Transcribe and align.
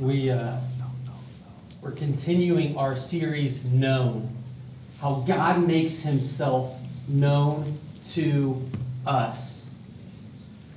we 0.00 0.30
uh, 0.30 0.56
we're 1.82 1.90
continuing 1.92 2.76
our 2.78 2.96
series 2.96 3.64
known 3.66 4.34
how 5.00 5.22
god 5.26 5.66
makes 5.66 6.00
himself 6.00 6.80
known 7.06 7.78
to 8.12 8.60
us. 9.06 9.70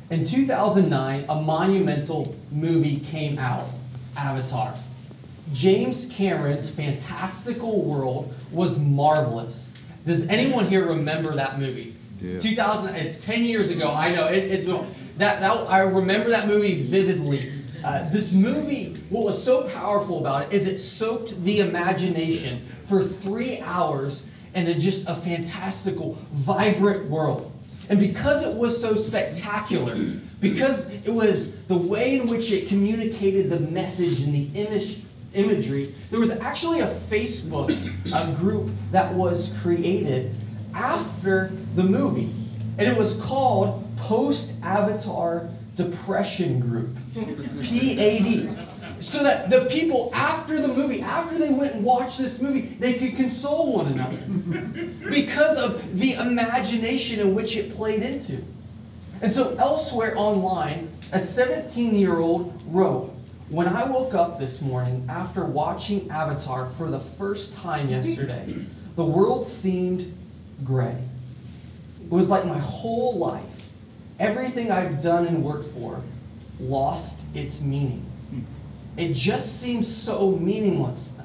In 0.09 0.25
2009 0.25 1.25
a 1.29 1.41
monumental 1.41 2.35
movie 2.51 2.99
came 2.99 3.39
out 3.39 3.65
avatar. 4.17 4.75
James 5.53 6.09
cameron's 6.11 6.69
fantastical 6.69 7.81
world 7.81 8.33
was 8.51 8.77
marvelous. 8.77 9.71
Does 10.05 10.27
anyone 10.27 10.67
here 10.67 10.87
remember 10.87 11.35
that 11.35 11.59
movie? 11.59 11.95
Yeah. 12.21 12.39
2000 12.39 12.95
it's 12.95 13.25
10 13.25 13.43
years 13.43 13.69
ago 13.69 13.91
i 13.91 14.13
know 14.13 14.27
it, 14.27 14.37
it's 14.37 14.63
that, 14.63 15.41
that 15.41 15.43
i 15.43 15.79
remember 15.79 16.29
that 16.29 16.47
movie 16.47 16.81
vividly 16.81 17.52
uh, 17.83 18.09
this 18.09 18.31
movie, 18.31 18.95
what 19.09 19.25
was 19.25 19.43
so 19.43 19.67
powerful 19.69 20.19
about 20.19 20.43
it 20.43 20.53
is 20.53 20.67
it 20.67 20.79
soaked 20.79 21.41
the 21.43 21.59
imagination 21.59 22.65
for 22.87 23.03
three 23.03 23.59
hours 23.61 24.27
into 24.55 24.73
just 24.79 25.09
a 25.09 25.15
fantastical, 25.15 26.17
vibrant 26.31 27.09
world. 27.09 27.51
And 27.89 27.99
because 27.99 28.47
it 28.47 28.57
was 28.57 28.79
so 28.79 28.95
spectacular, 28.95 29.95
because 30.39 30.89
it 31.05 31.13
was 31.13 31.55
the 31.65 31.75
way 31.75 32.19
in 32.19 32.27
which 32.27 32.51
it 32.51 32.69
communicated 32.69 33.49
the 33.49 33.59
message 33.59 34.21
and 34.21 34.33
the 34.33 34.59
image, 34.59 35.01
imagery, 35.33 35.93
there 36.09 36.19
was 36.19 36.31
actually 36.39 36.79
a 36.79 36.87
Facebook 36.87 37.71
a 38.13 38.35
group 38.35 38.69
that 38.91 39.13
was 39.13 39.57
created 39.61 40.33
after 40.73 41.51
the 41.75 41.83
movie. 41.83 42.33
And 42.77 42.87
it 42.87 42.97
was 42.97 43.19
called 43.21 43.83
Post 43.97 44.55
Avatar 44.63 45.49
Depression 45.75 46.59
Group. 46.59 46.95
PAD. 47.13 49.03
So 49.03 49.23
that 49.23 49.49
the 49.49 49.67
people 49.69 50.11
after 50.13 50.61
the 50.61 50.67
movie, 50.69 51.01
after 51.01 51.37
they 51.37 51.51
went 51.51 51.75
and 51.75 51.83
watched 51.83 52.19
this 52.19 52.41
movie, 52.41 52.61
they 52.61 52.93
could 52.93 53.15
console 53.17 53.73
one 53.73 53.87
another 53.87 54.17
because 55.09 55.57
of 55.61 55.99
the 55.99 56.13
imagination 56.13 57.19
in 57.19 57.35
which 57.35 57.57
it 57.57 57.75
played 57.75 58.01
into. 58.01 58.41
And 59.21 59.31
so 59.31 59.55
elsewhere 59.57 60.13
online, 60.17 60.89
a 61.11 61.19
17 61.19 61.95
year 61.95 62.17
old 62.17 62.61
wrote, 62.67 63.13
When 63.49 63.67
I 63.67 63.89
woke 63.89 64.13
up 64.13 64.39
this 64.39 64.61
morning 64.61 65.07
after 65.09 65.45
watching 65.45 66.09
Avatar 66.09 66.65
for 66.65 66.89
the 66.89 66.99
first 66.99 67.55
time 67.57 67.89
yesterday, 67.89 68.53
the 68.95 69.05
world 69.05 69.45
seemed 69.45 70.13
gray. 70.63 70.97
It 72.03 72.11
was 72.11 72.29
like 72.29 72.45
my 72.45 72.59
whole 72.59 73.17
life, 73.17 73.52
everything 74.23 74.71
I've 74.71 75.03
done 75.03 75.27
and 75.27 75.43
worked 75.43 75.65
for, 75.65 76.01
lost 76.59 77.27
its 77.35 77.61
meaning. 77.61 78.05
It 78.95 79.13
just 79.13 79.59
seems 79.59 79.93
so 79.93 80.31
meaningless. 80.31 81.17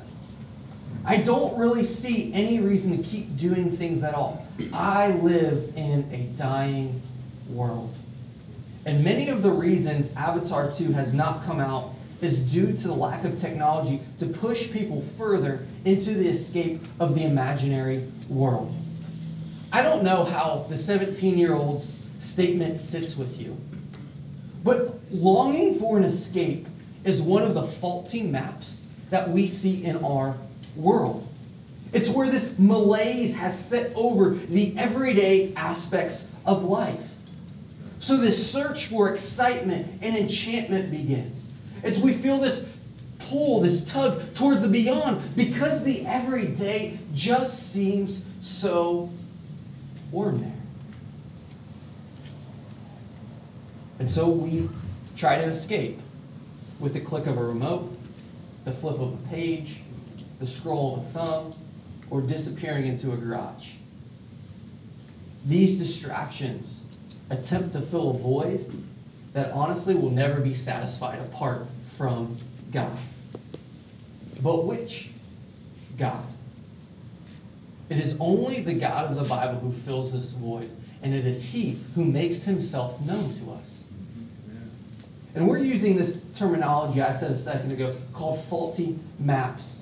I 1.05 1.19
don't 1.19 1.57
really 1.57 1.85
see 1.85 2.33
any 2.35 2.59
reason 2.59 2.97
to 2.97 3.03
keep 3.03 3.37
doing 3.37 3.71
things 3.71 4.03
at 4.03 4.15
all. 4.15 4.45
I 4.73 5.13
live 5.13 5.73
in 5.77 6.11
a 6.13 6.37
dying 6.37 7.01
world. 7.51 7.95
And 8.85 9.05
many 9.05 9.29
of 9.29 9.43
the 9.43 9.51
reasons 9.51 10.13
Avatar 10.17 10.73
2 10.73 10.93
has 10.93 11.15
not 11.15 11.45
come 11.45 11.61
out 11.61 11.91
is 12.21 12.53
due 12.53 12.73
to 12.73 12.89
the 12.89 12.95
lack 12.95 13.25
of 13.25 13.39
technology 13.39 14.01
to 14.19 14.27
push 14.27 14.73
people 14.73 15.01
further 15.01 15.65
into 15.85 16.15
the 16.15 16.29
escape 16.29 16.83
of 16.99 17.15
the 17.15 17.25
imaginary 17.25 18.03
world. 18.29 18.75
I 19.73 19.83
don't 19.83 20.03
know 20.03 20.25
how 20.25 20.67
the 20.69 20.77
17 20.77 21.39
year 21.39 21.55
old's 21.55 21.98
statement 22.19 22.81
sits 22.81 23.17
with 23.17 23.41
you, 23.41 23.57
but 24.65 24.99
longing 25.11 25.75
for 25.77 25.97
an 25.97 26.05
escape 26.05 26.67
is 27.05 27.23
one 27.23 27.43
of 27.43 27.55
the 27.55 27.63
faulty 27.63 28.23
maps 28.23 28.83
that 29.11 29.31
we 29.31 29.47
see 29.47 29.85
in 29.85 30.05
our 30.05 30.37
world. 30.77 31.27
It's 31.93 32.11
where 32.11 32.29
this 32.29 32.59
malaise 32.59 33.37
has 33.37 33.59
set 33.59 33.93
over 33.95 34.35
the 34.35 34.77
everyday 34.77 35.55
aspects 35.55 36.29
of 36.45 36.65
life. 36.65 37.15
So 38.01 38.17
this 38.17 38.53
search 38.53 38.87
for 38.87 39.13
excitement 39.13 40.01
and 40.03 40.17
enchantment 40.17 40.91
begins. 40.91 41.51
It's 41.83 41.99
we 41.99 42.13
feel 42.13 42.39
this 42.39 42.69
pull, 43.19 43.61
this 43.61 43.91
tug 43.91 44.35
towards 44.35 44.63
the 44.63 44.69
beyond 44.69 45.35
because 45.35 45.83
the 45.85 46.07
everyday 46.07 46.99
just 47.15 47.73
seems 47.73 48.25
so 48.41 49.11
ordinary. 50.13 50.53
And 53.99 54.09
so 54.09 54.29
we 54.29 54.69
try 55.17 55.39
to 55.39 55.45
escape 55.45 56.01
with 56.79 56.95
the 56.95 57.01
click 57.01 57.27
of 57.27 57.37
a 57.37 57.43
remote, 57.43 57.97
the 58.65 58.73
flip 58.73 59.01
of 59.01 59.15
a 59.15 59.29
page, 59.29 59.81
the 60.39 60.47
scroll 60.47 60.97
of 60.97 61.01
a 61.01 61.05
thumb, 61.07 61.55
or 62.11 62.21
disappearing 62.21 62.87
into 62.87 63.13
a 63.13 63.17
garage. 63.17 63.73
These 65.47 65.79
distractions 65.79 66.85
attempt 67.31 67.73
to 67.73 67.81
fill 67.81 68.11
a 68.11 68.15
void 68.15 68.71
that 69.33 69.51
honestly 69.53 69.95
will 69.95 70.11
never 70.11 70.41
be 70.41 70.55
satisfied 70.55 71.21
apart 71.21 71.67
from 71.97 72.37
God. 72.73 72.97
But 74.43 74.65
which 74.65 75.11
God? 75.99 76.25
It 77.89 77.99
is 77.99 78.17
only 78.21 78.61
the 78.61 78.75
God 78.75 79.11
of 79.11 79.17
the 79.17 79.29
Bible 79.29 79.59
who 79.59 79.73
fills 79.73 80.13
this 80.13 80.33
void, 80.33 80.71
and 81.03 81.15
it 81.15 81.27
is 81.27 81.45
He 81.45 81.79
who 81.95 82.05
makes 82.05 82.43
Himself 82.43 83.01
known 83.05 83.33
to 83.35 83.53
us. 83.53 83.78
And 85.35 85.47
we're 85.47 85.59
using 85.59 85.97
this 85.97 86.23
terminology 86.35 87.03
I 87.03 87.11
said 87.11 87.31
a 87.31 87.37
second 87.37 87.73
ago 87.73 87.97
called 88.13 88.43
faulty 88.45 88.99
maps 89.19 89.81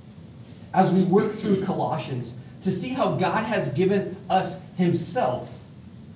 as 0.75 0.93
we 0.93 1.05
work 1.05 1.33
through 1.33 1.65
Colossians 1.65 2.35
to 2.63 2.71
see 2.71 2.91
how 2.91 3.17
God 3.17 3.45
has 3.45 3.73
given 3.73 4.17
us 4.29 4.61
Himself, 4.77 5.65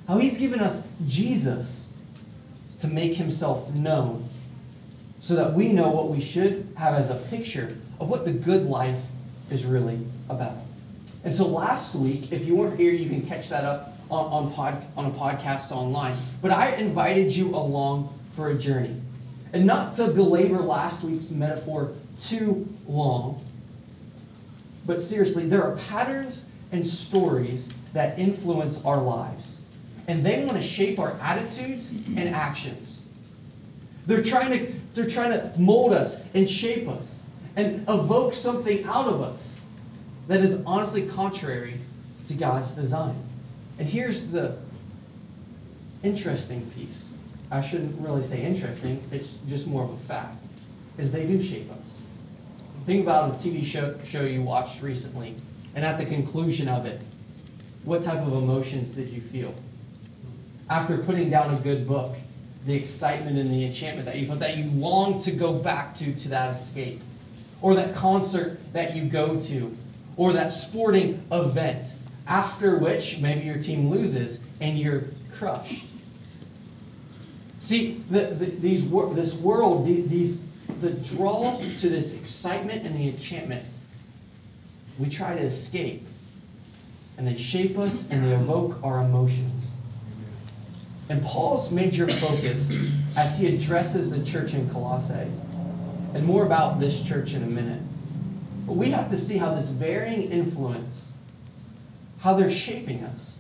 how 0.09 0.19
He's 0.19 0.39
given 0.39 0.61
us 0.61 0.87
Jesus 1.07 1.89
to 2.81 2.89
make 2.89 3.15
Himself 3.15 3.75
known 3.75 4.29
so 5.21 5.37
that 5.37 5.53
we 5.53 5.73
know 5.73 5.91
what 5.91 6.09
we 6.09 6.21
should 6.21 6.67
have 6.77 6.95
as 6.95 7.11
a 7.11 7.15
picture 7.15 7.69
of 8.01 8.09
what 8.09 8.25
the 8.25 8.33
good 8.33 8.67
life 8.67 9.03
is 9.51 9.65
really 9.65 10.01
about. 10.29 10.57
And 11.25 11.35
so 11.35 11.47
last 11.47 11.95
week, 11.95 12.33
if 12.33 12.47
you 12.47 12.57
weren't 12.57 12.79
here, 12.79 12.93
you 12.93 13.09
can 13.09 13.27
catch 13.27 13.51
that 13.51 13.65
up 13.65 13.95
on, 14.11 14.47
on, 14.47 14.53
pod, 14.53 14.83
on 14.97 15.07
a 15.07 15.11
podcast 15.11 15.71
online. 15.73 16.17
But 16.41 16.51
I 16.51 16.75
invited 16.77 17.35
you 17.35 17.55
along 17.55 18.19
for 18.31 18.51
a 18.51 18.55
journey. 18.55 19.01
And 19.53 19.67
not 19.67 19.95
to 19.95 20.09
belabor 20.09 20.61
last 20.61 21.03
week's 21.03 21.31
metaphor 21.31 21.93
too 22.21 22.69
long, 22.87 23.45
but 24.87 25.03
seriously, 25.03 25.47
there 25.47 25.63
are 25.63 25.77
patterns 25.89 26.45
and 26.73 26.87
stories 26.87 27.75
that 27.93 28.19
influence 28.19 28.85
our 28.85 29.01
lives. 29.01 29.61
And 30.09 30.25
they 30.25 30.41
want 30.41 30.53
to 30.53 30.63
shape 30.63 30.99
our 30.99 31.17
attitudes 31.21 31.93
and 31.93 32.31
actions. 32.31 33.07
They're 34.07 34.23
trying 34.23 34.51
to, 34.51 34.73
they're 34.95 35.09
trying 35.09 35.31
to 35.31 35.53
mold 35.61 35.93
us 35.93 36.25
and 36.35 36.49
shape 36.49 36.89
us 36.89 37.23
and 37.57 37.89
evoke 37.89 38.35
something 38.35 38.85
out 38.85 39.07
of 39.07 39.21
us 39.21 39.61
that 40.29 40.41
is 40.41 40.63
honestly 40.65 41.07
contrary 41.07 41.75
to 42.29 42.35
God's 42.35 42.75
design. 42.75 43.21
And 43.79 43.89
here's 43.89 44.31
the 44.31 44.57
interesting 46.03 46.69
piece. 46.77 47.13
I 47.51 47.61
shouldn't 47.63 48.01
really 48.01 48.23
say 48.23 48.43
interesting, 48.43 49.03
it's 49.11 49.39
just 49.49 49.67
more 49.67 49.83
of 49.83 49.91
a 49.91 49.97
fact, 49.97 50.37
is 50.99 51.11
they 51.11 51.27
do 51.27 51.43
shape 51.43 51.71
us. 51.73 51.99
Think 52.87 53.03
about 53.03 53.31
a 53.31 53.33
TV 53.35 53.65
show, 53.65 53.99
show 54.05 54.23
you 54.23 54.43
watched 54.43 54.83
recently, 54.83 55.35
and 55.75 55.85
at 55.85 55.99
the 55.99 56.07
conclusion 56.07 56.69
of 56.69 56.87
it, 56.87 57.01
what 57.83 58.03
type 58.03 58.25
of 58.25 58.33
emotions 58.33 58.93
did 58.93 59.09
you 59.09 59.21
feel? 59.21 59.55
After 60.69 60.99
putting 60.99 61.31
down 61.31 61.53
a 61.53 61.59
good 61.59 61.89
book, 61.89 62.15
the 62.67 62.75
excitement 62.75 63.37
and 63.39 63.51
the 63.51 63.65
enchantment 63.65 64.07
that 64.07 64.17
you 64.17 64.27
felt, 64.27 64.41
that 64.41 64.57
you 64.57 64.71
long 64.71 65.21
to 65.23 65.33
go 65.33 65.53
back 65.53 65.95
to, 65.97 66.15
to 66.15 66.29
that 66.29 66.55
escape, 66.55 67.01
or 67.63 67.75
that 67.75 67.97
concert 67.97 68.61
that 68.73 68.95
you 68.95 69.05
go 69.05 69.41
to, 69.41 69.75
or 70.17 70.35
that 70.35 70.53
sporting 70.53 71.23
event, 71.33 71.95
after 72.29 72.79
which 72.79 73.19
maybe 73.19 73.45
your 73.45 73.59
team 73.59 73.91
loses 73.91 74.41
and 74.61 74.79
you're 74.79 75.05
crushed. 75.33 75.87
See, 77.71 78.03
the, 78.11 78.23
the, 78.23 78.47
these 78.47 78.91
this 78.91 79.37
world, 79.37 79.87
these 79.87 80.45
the 80.81 80.91
draw 80.91 81.57
to 81.61 81.89
this 81.89 82.15
excitement 82.15 82.85
and 82.85 82.97
the 82.97 83.11
enchantment, 83.11 83.65
we 84.99 85.09
try 85.09 85.37
to 85.37 85.41
escape, 85.41 86.05
and 87.17 87.29
they 87.29 87.37
shape 87.37 87.79
us 87.79 88.11
and 88.11 88.25
they 88.25 88.33
evoke 88.33 88.83
our 88.83 88.99
emotions. 89.03 89.71
And 91.11 91.23
Paul's 91.23 91.71
major 91.71 92.09
focus, 92.09 92.77
as 93.17 93.39
he 93.39 93.55
addresses 93.55 94.11
the 94.11 94.25
church 94.25 94.53
in 94.53 94.69
Colossae, 94.71 95.31
and 96.13 96.25
more 96.25 96.45
about 96.45 96.81
this 96.81 97.01
church 97.07 97.35
in 97.35 97.45
a 97.45 97.47
minute, 97.47 97.83
but 98.67 98.75
we 98.75 98.91
have 98.91 99.11
to 99.13 99.17
see 99.17 99.39
how 99.39 99.55
this 99.55 99.69
varying 99.69 100.33
influence, 100.33 101.09
how 102.19 102.35
they're 102.35 102.51
shaping 102.51 103.05
us. 103.05 103.39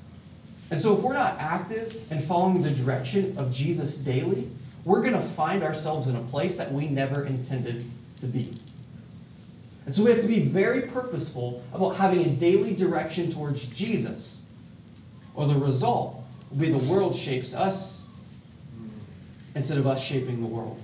And 0.70 0.80
so 0.80 0.96
if 0.96 1.00
we're 1.00 1.14
not 1.14 1.36
active 1.40 1.94
and 2.10 2.22
following 2.22 2.62
the 2.62 2.70
direction 2.70 3.36
of 3.38 3.52
Jesus 3.52 3.96
daily, 3.96 4.48
we're 4.84 5.00
going 5.00 5.14
to 5.14 5.20
find 5.20 5.62
ourselves 5.62 6.08
in 6.08 6.16
a 6.16 6.22
place 6.22 6.56
that 6.58 6.72
we 6.72 6.88
never 6.88 7.26
intended 7.26 7.84
to 8.20 8.26
be. 8.26 8.56
And 9.86 9.94
so 9.94 10.04
we 10.04 10.10
have 10.10 10.20
to 10.20 10.28
be 10.28 10.40
very 10.40 10.82
purposeful 10.82 11.62
about 11.72 11.96
having 11.96 12.24
a 12.24 12.28
daily 12.28 12.74
direction 12.74 13.32
towards 13.32 13.64
Jesus, 13.66 14.40
or 15.34 15.46
the 15.46 15.54
result 15.54 16.22
will 16.50 16.58
be 16.58 16.70
the 16.70 16.92
world 16.92 17.16
shapes 17.16 17.54
us 17.54 18.04
instead 19.54 19.78
of 19.78 19.86
us 19.86 20.02
shaping 20.02 20.40
the 20.40 20.46
world. 20.46 20.80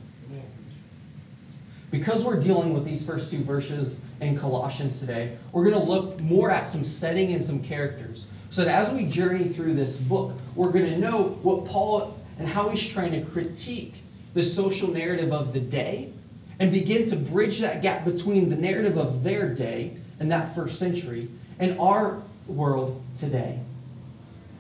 Because 1.91 2.25
we're 2.25 2.41
dealing 2.41 2.75
with 2.75 2.85
these 2.85 3.07
first 3.07 3.31
two 3.31 3.39
verses 3.39 4.03
in 4.21 4.37
Colossians 4.37 4.99
today, 4.99 5.37
we're 5.53 5.71
going 5.71 5.81
to 5.81 5.91
look 5.91 6.21
more 6.21 6.51
at 6.51 6.67
some 6.67 6.83
setting 6.83 7.33
and 7.33 7.45
some 7.45 7.63
characters. 7.63 8.29
So 8.51 8.65
that 8.65 8.71
as 8.71 8.93
we 8.93 9.07
journey 9.07 9.45
through 9.45 9.75
this 9.75 9.97
book, 9.97 10.33
we're 10.55 10.71
going 10.71 10.87
to 10.87 10.99
know 10.99 11.25
what 11.43 11.67
Paul 11.67 12.19
and 12.39 12.49
how 12.49 12.69
he's 12.69 12.87
trying 12.89 13.13
to 13.13 13.23
critique 13.23 13.95
the 14.35 14.43
social 14.43 14.91
narrative 14.91 15.33
of 15.33 15.53
the 15.53 15.61
day 15.61 16.13
and 16.59 16.73
begin 16.73 17.09
to 17.11 17.17
bridge 17.17 17.61
that 17.61 17.83
gap 17.83 18.05
between 18.05 18.49
the 18.49 18.57
narrative 18.57 18.97
of 18.97 19.23
their 19.23 19.55
day 19.55 19.97
and 20.21 20.33
that 20.33 20.55
first 20.55 20.79
century 20.79 21.29
and 21.59 21.79
our 21.81 22.23
world 22.47 23.03
today. 23.19 23.59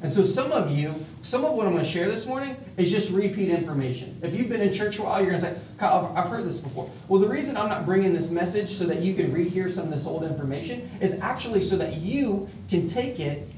And 0.02 0.12
so 0.12 0.24
some 0.24 0.52
of 0.52 0.70
you, 0.70 0.94
some 1.22 1.44
of 1.44 1.54
what 1.54 1.66
I'm 1.66 1.72
going 1.72 1.84
to 1.84 1.90
share 1.90 2.06
this 2.06 2.26
morning 2.26 2.54
is 2.76 2.90
just 2.90 3.10
repeat 3.10 3.48
information. 3.48 4.20
If 4.22 4.34
you've 4.34 4.48
been 4.48 4.60
in 4.60 4.72
church 4.72 4.98
a 4.98 5.02
while, 5.02 5.20
you're 5.20 5.30
going 5.30 5.40
to 5.40 5.46
say, 5.46 5.58
Kyle, 5.78 6.12
I've 6.14 6.28
heard 6.28 6.44
this 6.44 6.60
before. 6.60 6.90
Well, 7.08 7.20
the 7.20 7.28
reason 7.28 7.56
I'm 7.56 7.70
not 7.70 7.86
bringing 7.86 8.12
this 8.12 8.30
message 8.30 8.68
so 8.70 8.84
that 8.84 9.00
you 9.00 9.14
can 9.14 9.32
rehear 9.32 9.70
some 9.70 9.86
of 9.86 9.90
this 9.90 10.06
old 10.06 10.24
information 10.24 10.90
is 11.00 11.20
actually 11.20 11.62
so 11.62 11.78
that 11.78 11.94
you 11.94 12.50
can 12.68 12.86
take 12.86 13.20
it 13.20 13.48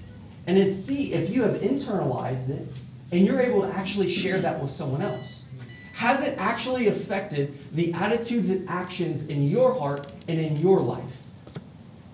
and 0.49 0.57
is 0.57 0.87
see 0.87 1.13
if 1.13 1.29
you 1.29 1.43
have 1.43 1.57
internalized 1.57 2.49
it 2.49 2.67
and 3.13 3.27
you're 3.27 3.41
able 3.41 3.61
to 3.63 3.69
actually 3.69 4.11
share 4.11 4.41
that 4.41 4.61
with 4.61 4.71
someone 4.71 5.03
else. 5.03 5.45
Has 5.93 6.27
it 6.27 6.39
actually 6.39 6.89
affected 6.89 7.53
the 7.73 7.93
attitudes 7.93 8.49
and 8.49 8.67
actions 8.69 9.29
in 9.29 9.47
your 9.47 9.75
heart 9.75 10.11
and 10.27 10.41
in 10.41 10.57
your 10.57 10.81
life? 10.81 11.23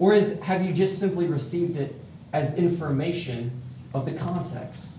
Or 0.00 0.14
is, 0.14 0.40
have 0.40 0.64
you 0.64 0.72
just 0.72 0.98
simply 0.98 1.26
received 1.26 1.76
it 1.76 1.94
as 2.32 2.56
information 2.56 3.62
of 3.94 4.04
the 4.04 4.12
context? 4.12 4.98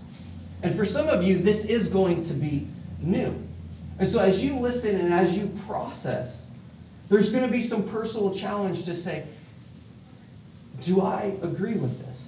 And 0.62 0.74
for 0.74 0.86
some 0.86 1.08
of 1.08 1.22
you, 1.22 1.38
this 1.38 1.66
is 1.66 1.88
going 1.88 2.24
to 2.24 2.32
be 2.32 2.66
new. 3.00 3.38
And 3.98 4.08
so 4.08 4.20
as 4.20 4.42
you 4.42 4.60
listen 4.60 4.96
and 4.98 5.12
as 5.12 5.36
you 5.36 5.48
process, 5.66 6.46
there's 7.10 7.32
going 7.32 7.44
to 7.44 7.52
be 7.52 7.60
some 7.60 7.86
personal 7.86 8.32
challenge 8.32 8.86
to 8.86 8.96
say, 8.96 9.26
do 10.80 11.02
I 11.02 11.36
agree 11.42 11.74
with 11.74 12.06
this? 12.06 12.25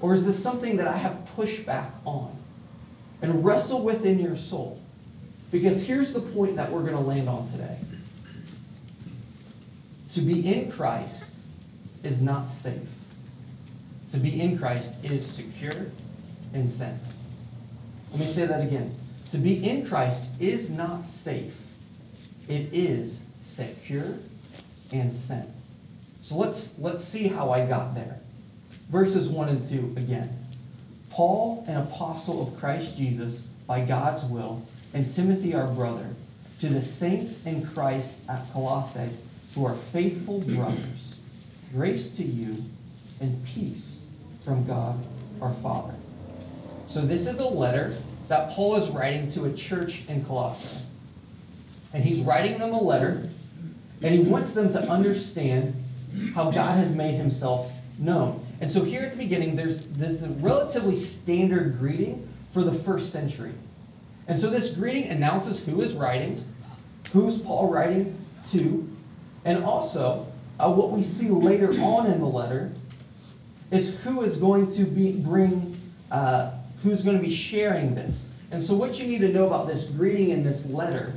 Or 0.00 0.14
is 0.14 0.24
this 0.24 0.40
something 0.40 0.76
that 0.76 0.88
I 0.88 0.96
have 0.96 1.26
pushed 1.34 1.66
back 1.66 1.92
on? 2.04 2.34
And 3.20 3.44
wrestle 3.44 3.82
within 3.82 4.20
your 4.20 4.36
soul. 4.36 4.80
Because 5.50 5.86
here's 5.86 6.12
the 6.12 6.20
point 6.20 6.56
that 6.56 6.70
we're 6.70 6.82
going 6.82 6.96
to 6.96 7.00
land 7.00 7.28
on 7.28 7.46
today. 7.46 7.76
To 10.10 10.20
be 10.20 10.46
in 10.46 10.70
Christ 10.70 11.40
is 12.02 12.22
not 12.22 12.48
safe. 12.48 12.88
To 14.10 14.18
be 14.18 14.40
in 14.40 14.58
Christ 14.58 15.04
is 15.04 15.26
secure 15.26 15.86
and 16.54 16.68
sent. 16.68 17.02
Let 18.10 18.20
me 18.20 18.26
say 18.26 18.46
that 18.46 18.62
again. 18.62 18.94
To 19.32 19.38
be 19.38 19.68
in 19.68 19.86
Christ 19.86 20.30
is 20.40 20.70
not 20.70 21.06
safe. 21.06 21.60
It 22.48 22.72
is 22.72 23.20
secure 23.42 24.14
and 24.92 25.12
sent. 25.12 25.48
So 26.22 26.36
let's 26.36 26.78
let's 26.78 27.04
see 27.04 27.28
how 27.28 27.50
I 27.50 27.66
got 27.66 27.94
there. 27.94 28.18
Verses 28.88 29.28
1 29.28 29.48
and 29.48 29.62
2 29.62 29.94
again. 29.96 30.46
Paul, 31.10 31.64
an 31.68 31.76
apostle 31.76 32.42
of 32.42 32.58
Christ 32.58 32.96
Jesus, 32.96 33.42
by 33.66 33.80
God's 33.80 34.24
will, 34.24 34.66
and 34.94 35.10
Timothy, 35.10 35.54
our 35.54 35.66
brother, 35.68 36.06
to 36.60 36.68
the 36.68 36.80
saints 36.80 37.44
in 37.44 37.66
Christ 37.66 38.20
at 38.28 38.50
Colossae, 38.52 39.10
who 39.54 39.66
are 39.66 39.74
faithful 39.74 40.40
brothers, 40.40 41.18
grace 41.72 42.16
to 42.16 42.24
you 42.24 42.64
and 43.20 43.44
peace 43.46 44.02
from 44.40 44.66
God 44.66 44.98
our 45.42 45.52
Father. 45.52 45.94
So, 46.88 47.02
this 47.02 47.26
is 47.26 47.40
a 47.40 47.48
letter 47.48 47.94
that 48.28 48.50
Paul 48.50 48.76
is 48.76 48.90
writing 48.90 49.30
to 49.32 49.44
a 49.44 49.52
church 49.52 50.04
in 50.08 50.24
Colossae. 50.24 50.86
And 51.92 52.04
he's 52.04 52.20
writing 52.20 52.58
them 52.58 52.72
a 52.72 52.80
letter, 52.80 53.28
and 54.02 54.14
he 54.14 54.20
wants 54.20 54.52
them 54.52 54.72
to 54.72 54.80
understand 54.80 55.74
how 56.34 56.50
God 56.50 56.76
has 56.76 56.94
made 56.94 57.14
himself 57.14 57.72
known. 57.98 58.44
And 58.60 58.70
so, 58.70 58.82
here 58.82 59.02
at 59.02 59.12
the 59.12 59.18
beginning, 59.18 59.56
there's 59.56 59.84
this 59.84 60.22
relatively 60.22 60.96
standard 60.96 61.78
greeting 61.78 62.28
for 62.50 62.62
the 62.62 62.72
first 62.72 63.12
century. 63.12 63.52
And 64.26 64.38
so 64.38 64.50
this 64.50 64.76
greeting 64.76 65.08
announces 65.10 65.64
who 65.64 65.80
is 65.80 65.94
writing, 65.94 66.44
who's 67.12 67.38
Paul 67.38 67.72
writing 67.72 68.14
to, 68.50 68.88
and 69.44 69.64
also 69.64 70.30
uh, 70.60 70.70
what 70.70 70.90
we 70.90 71.02
see 71.02 71.30
later 71.30 71.70
on 71.80 72.06
in 72.10 72.20
the 72.20 72.26
letter 72.26 72.70
is 73.70 73.98
who 74.00 74.22
is 74.22 74.36
going 74.36 74.70
to 74.72 74.84
be 74.84 75.12
bring, 75.12 75.76
uh, 76.10 76.50
who's 76.82 77.02
going 77.02 77.16
to 77.16 77.22
be 77.22 77.34
sharing 77.34 77.94
this. 77.94 78.30
And 78.50 78.60
so 78.60 78.74
what 78.74 78.98
you 79.00 79.06
need 79.06 79.20
to 79.20 79.32
know 79.32 79.46
about 79.46 79.66
this 79.66 79.86
greeting 79.86 80.30
in 80.30 80.42
this 80.42 80.66
letter 80.66 81.14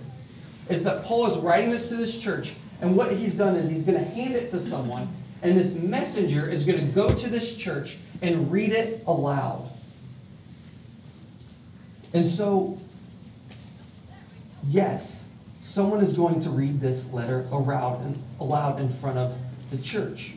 is 0.70 0.84
that 0.84 1.04
Paul 1.04 1.28
is 1.28 1.38
writing 1.40 1.70
this 1.70 1.90
to 1.90 1.96
this 1.96 2.18
church, 2.18 2.54
and 2.82 2.96
what 2.96 3.12
he's 3.12 3.38
done 3.38 3.56
is 3.56 3.70
he's 3.70 3.86
going 3.86 3.98
to 3.98 4.10
hand 4.12 4.36
it 4.36 4.52
to 4.52 4.60
someone, 4.60 5.10
and 5.42 5.58
this 5.58 5.76
messenger 5.76 6.48
is 6.48 6.64
going 6.64 6.80
to 6.80 6.86
go 6.86 7.14
to 7.14 7.30
this 7.30 7.56
church 7.56 7.98
and 8.22 8.52
read 8.52 8.72
it 8.72 9.04
aloud. 9.08 9.70
And 12.14 12.26
so 12.26 12.80
yes, 14.68 15.28
someone 15.62 16.02
is 16.02 16.14
going 16.14 16.40
to 16.42 16.50
read 16.50 16.80
this 16.80 17.12
letter 17.12 17.46
aloud, 17.52 18.02
and 18.02 18.24
aloud 18.40 18.80
in 18.80 18.90
front 18.90 19.18
of 19.18 19.36
the 19.72 19.78
church. 19.78 20.34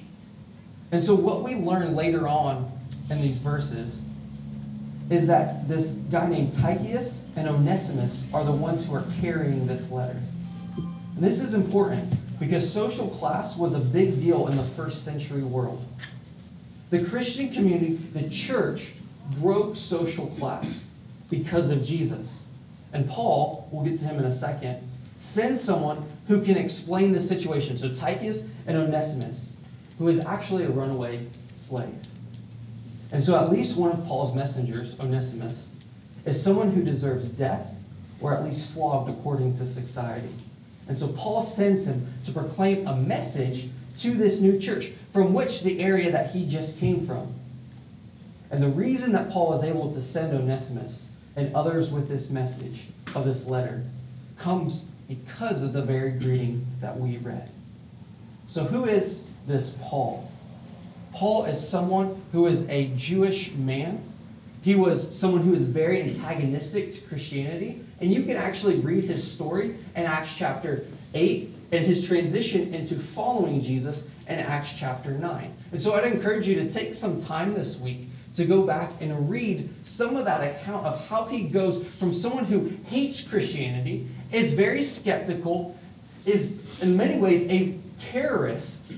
And 0.93 1.03
so 1.03 1.15
what 1.15 1.43
we 1.43 1.56
learn 1.56 1.95
later 1.95 2.29
on 2.29 2.71
in 3.11 3.21
these 3.21 3.39
verses 3.39 4.01
is 5.11 5.27
that 5.27 5.69
this 5.69 5.97
guy 5.97 6.29
named 6.29 6.53
Tychicus 6.55 7.25
and 7.37 7.49
Onesimus 7.49 8.23
are 8.33 8.45
the 8.45 8.53
ones 8.53 8.87
who 8.87 8.95
are 8.95 9.05
carrying 9.21 9.67
this 9.67 9.91
letter. 9.91 10.19
And 10.77 11.23
this 11.23 11.43
is 11.43 11.55
important 11.55 12.15
because 12.38 12.70
social 12.70 13.08
class 13.08 13.56
was 13.56 13.75
a 13.75 13.81
big 13.81 14.19
deal 14.19 14.48
in 14.48 14.56
the 14.56 14.62
first 14.62 15.04
century 15.04 15.42
world. 15.42 15.84
The 16.90 17.04
Christian 17.04 17.50
community, 17.50 17.94
the 17.94 18.28
church, 18.28 18.92
broke 19.38 19.76
social 19.76 20.26
class 20.28 20.86
because 21.31 21.70
of 21.70 21.84
Jesus. 21.84 22.44
And 22.92 23.08
Paul, 23.08 23.69
we'll 23.72 23.84
get 23.84 23.98
to 23.98 24.04
him 24.04 24.19
in 24.19 24.25
a 24.25 24.31
second, 24.31 24.86
sends 25.16 25.60
someone 25.60 26.04
who 26.28 26.42
can 26.42 26.56
explain 26.56 27.12
the 27.12 27.20
situation. 27.20 27.78
So 27.78 27.88
Tychus 27.88 28.48
and 28.66 28.76
Onesimus, 28.76 29.52
who 29.98 30.08
is 30.08 30.24
actually 30.24 30.64
a 30.64 30.70
runaway 30.70 31.26
slave. 31.53 31.94
And 33.12 33.22
so 33.22 33.41
at 33.41 33.50
least 33.50 33.76
one 33.76 33.93
of 33.93 34.05
Paul's 34.06 34.34
messengers, 34.34 34.98
Onesimus, 35.00 35.70
is 36.24 36.43
someone 36.43 36.70
who 36.70 36.82
deserves 36.82 37.29
death 37.29 37.74
or 38.20 38.34
at 38.34 38.44
least 38.44 38.72
flogged 38.72 39.10
according 39.10 39.53
to 39.56 39.67
society. 39.67 40.31
And 40.88 40.98
so 40.98 41.08
Paul 41.08 41.43
sends 41.43 41.86
him 41.86 42.06
to 42.24 42.32
proclaim 42.32 42.86
a 42.86 42.96
message 42.96 43.69
to 43.98 44.10
this 44.12 44.41
new 44.41 44.58
church 44.58 44.93
from 45.10 45.32
which 45.32 45.62
the 45.62 45.81
area 45.81 46.12
that 46.12 46.32
he 46.32 46.46
just 46.46 46.79
came 46.79 47.00
from. 47.00 47.32
And 48.50 48.62
the 48.62 48.69
reason 48.69 49.12
that 49.12 49.31
Paul 49.31 49.55
is 49.55 49.64
able 49.64 49.93
to 49.93 50.03
send 50.03 50.34
Onesimus 50.34 51.06
and 51.36 51.55
others 51.55 51.91
with 51.91 52.08
this 52.08 52.31
message 52.31 52.86
of 53.14 53.24
this 53.24 53.46
letter 53.46 53.82
comes 54.38 54.84
because 55.08 55.62
of 55.62 55.72
the 55.72 55.82
very 55.82 56.12
greeting 56.12 56.67
that 56.81 56.98
we 56.98 57.17
read. 57.19 57.48
So, 58.48 58.64
who 58.64 58.84
is 58.84 59.24
this 59.46 59.76
Paul? 59.82 60.31
Paul 61.12 61.44
is 61.44 61.69
someone 61.69 62.20
who 62.32 62.46
is 62.46 62.69
a 62.69 62.88
Jewish 62.96 63.53
man. 63.55 64.00
He 64.62 64.74
was 64.74 65.17
someone 65.17 65.43
who 65.43 65.55
is 65.55 65.67
very 65.67 66.03
antagonistic 66.03 66.94
to 66.94 67.00
Christianity. 67.03 67.81
And 68.01 68.13
you 68.13 68.24
can 68.24 68.36
actually 68.36 68.77
read 68.77 69.05
his 69.05 69.31
story 69.31 69.74
in 69.94 70.05
Acts 70.05 70.34
chapter 70.36 70.84
8 71.15 71.48
and 71.72 71.84
his 71.84 72.06
transition 72.06 72.74
into 72.74 72.96
following 72.96 73.63
Jesus 73.63 74.08
in 74.29 74.39
Acts 74.39 74.79
chapter 74.79 75.13
9. 75.13 75.56
And 75.72 75.81
so 75.81 75.94
I'd 75.94 76.13
encourage 76.13 76.46
you 76.46 76.56
to 76.56 76.70
take 76.70 76.94
some 76.94 77.20
time 77.20 77.55
this 77.55 77.81
week 77.81 78.08
to 78.34 78.44
go 78.44 78.65
back 78.65 78.91
and 79.01 79.31
read 79.31 79.69
some 79.86 80.17
of 80.17 80.24
that 80.24 80.56
account 80.56 80.86
of 80.86 81.08
how 81.08 81.24
he 81.24 81.44
goes 81.44 81.84
from 81.84 82.13
someone 82.13 82.44
who 82.44 82.72
hates 82.86 83.27
Christianity, 83.27 84.08
is 84.32 84.55
very 84.55 84.82
skeptical, 84.82 85.77
is 86.27 86.82
in 86.82 86.96
many 86.96 87.19
ways 87.19 87.48
a 87.48 87.79
terrorist, 87.96 88.93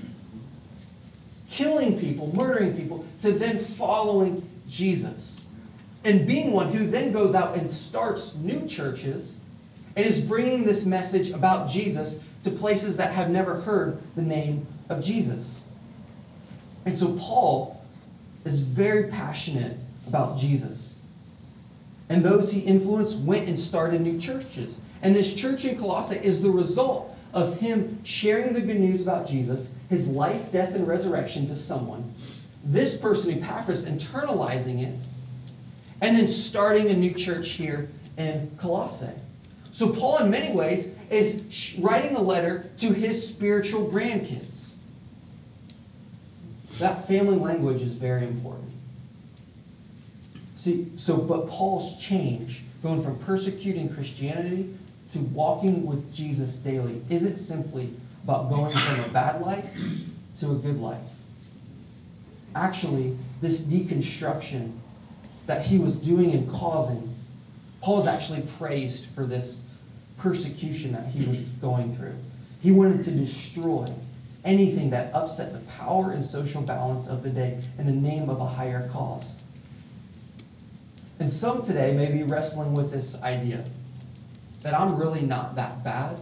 killing 1.49 1.99
people, 1.99 2.35
murdering 2.35 2.75
people, 2.75 3.05
to 3.21 3.31
then 3.31 3.59
following 3.59 4.47
Jesus. 4.67 5.36
And 6.07 6.25
being 6.25 6.53
one 6.53 6.71
who 6.71 6.87
then 6.87 7.11
goes 7.11 7.35
out 7.35 7.57
and 7.57 7.69
starts 7.69 8.33
new 8.37 8.65
churches 8.65 9.35
and 9.97 10.05
is 10.05 10.21
bringing 10.21 10.63
this 10.63 10.85
message 10.85 11.31
about 11.31 11.69
Jesus 11.69 12.21
to 12.43 12.49
places 12.49 12.95
that 12.95 13.11
have 13.11 13.29
never 13.29 13.55
heard 13.55 13.99
the 14.15 14.21
name 14.21 14.65
of 14.87 15.03
Jesus. 15.03 15.61
And 16.85 16.97
so 16.97 17.17
Paul 17.19 17.83
is 18.45 18.61
very 18.61 19.09
passionate 19.09 19.75
about 20.07 20.37
Jesus. 20.37 20.97
And 22.07 22.23
those 22.23 22.53
he 22.53 22.61
influenced 22.61 23.19
went 23.19 23.49
and 23.49 23.59
started 23.59 23.99
new 23.99 24.17
churches. 24.17 24.79
And 25.01 25.13
this 25.13 25.33
church 25.33 25.65
in 25.65 25.77
Colossae 25.77 26.15
is 26.23 26.41
the 26.41 26.51
result 26.51 27.13
of 27.33 27.59
him 27.59 27.99
sharing 28.05 28.53
the 28.53 28.61
good 28.61 28.79
news 28.79 29.01
about 29.01 29.27
Jesus, 29.27 29.75
his 29.89 30.07
life, 30.07 30.53
death, 30.53 30.73
and 30.73 30.87
resurrection 30.87 31.47
to 31.47 31.57
someone, 31.57 32.13
this 32.63 32.95
person, 32.95 33.43
Epaphras, 33.43 33.85
internalizing 33.85 34.83
it, 34.87 34.95
and 36.01 36.17
then 36.17 36.27
starting 36.27 36.89
a 36.89 36.93
new 36.95 37.13
church 37.13 37.49
here 37.49 37.89
in 38.17 38.51
Colossae. 38.57 39.13
So, 39.71 39.93
Paul, 39.93 40.19
in 40.19 40.31
many 40.31 40.55
ways, 40.57 40.91
is 41.09 41.77
writing 41.79 42.15
a 42.15 42.21
letter 42.21 42.69
to 42.79 42.93
his 42.93 43.27
spiritual 43.29 43.89
grandkids. 43.89 44.71
That 46.79 47.07
family 47.07 47.37
language 47.37 47.81
is 47.81 47.93
very 47.93 48.23
important. 48.23 48.71
See, 50.55 50.91
so, 50.95 51.17
but 51.17 51.47
Paul's 51.47 51.97
change, 51.99 52.63
going 52.83 53.01
from 53.01 53.17
persecuting 53.19 53.93
Christianity 53.93 54.75
to 55.09 55.19
walking 55.19 55.85
with 55.85 56.13
Jesus 56.13 56.57
daily, 56.57 57.01
isn't 57.09 57.37
simply 57.37 57.93
about 58.23 58.49
going 58.49 58.71
from 58.71 59.05
a 59.05 59.07
bad 59.09 59.41
life 59.41 59.65
to 60.39 60.51
a 60.51 60.55
good 60.55 60.79
life. 60.79 60.97
Actually, 62.55 63.15
this 63.41 63.63
deconstruction 63.63 64.71
that 65.47 65.65
he 65.65 65.79
was 65.79 65.97
doing 65.97 66.31
and 66.31 66.49
causing, 66.49 67.15
Paul 67.81 67.97
Paul's 67.97 68.07
actually 68.07 68.43
praised 68.57 69.05
for 69.05 69.25
this 69.25 69.61
persecution 70.17 70.91
that 70.91 71.07
he 71.07 71.25
was 71.25 71.43
going 71.43 71.95
through. 71.95 72.15
He 72.61 72.71
wanted 72.71 73.03
to 73.03 73.11
destroy 73.11 73.85
anything 74.43 74.91
that 74.91 75.13
upset 75.13 75.53
the 75.53 75.59
power 75.71 76.11
and 76.11 76.23
social 76.23 76.61
balance 76.61 77.07
of 77.07 77.23
the 77.23 77.29
day 77.29 77.59
in 77.77 77.85
the 77.85 77.91
name 77.91 78.29
of 78.29 78.39
a 78.39 78.45
higher 78.45 78.87
cause. 78.89 79.43
And 81.19 81.29
some 81.29 81.63
today 81.63 81.93
may 81.93 82.11
be 82.11 82.23
wrestling 82.23 82.73
with 82.73 82.91
this 82.91 83.21
idea 83.21 83.63
that 84.63 84.79
I'm 84.79 84.95
really 84.95 85.21
not 85.21 85.55
that 85.55 85.83
bad. 85.83 86.17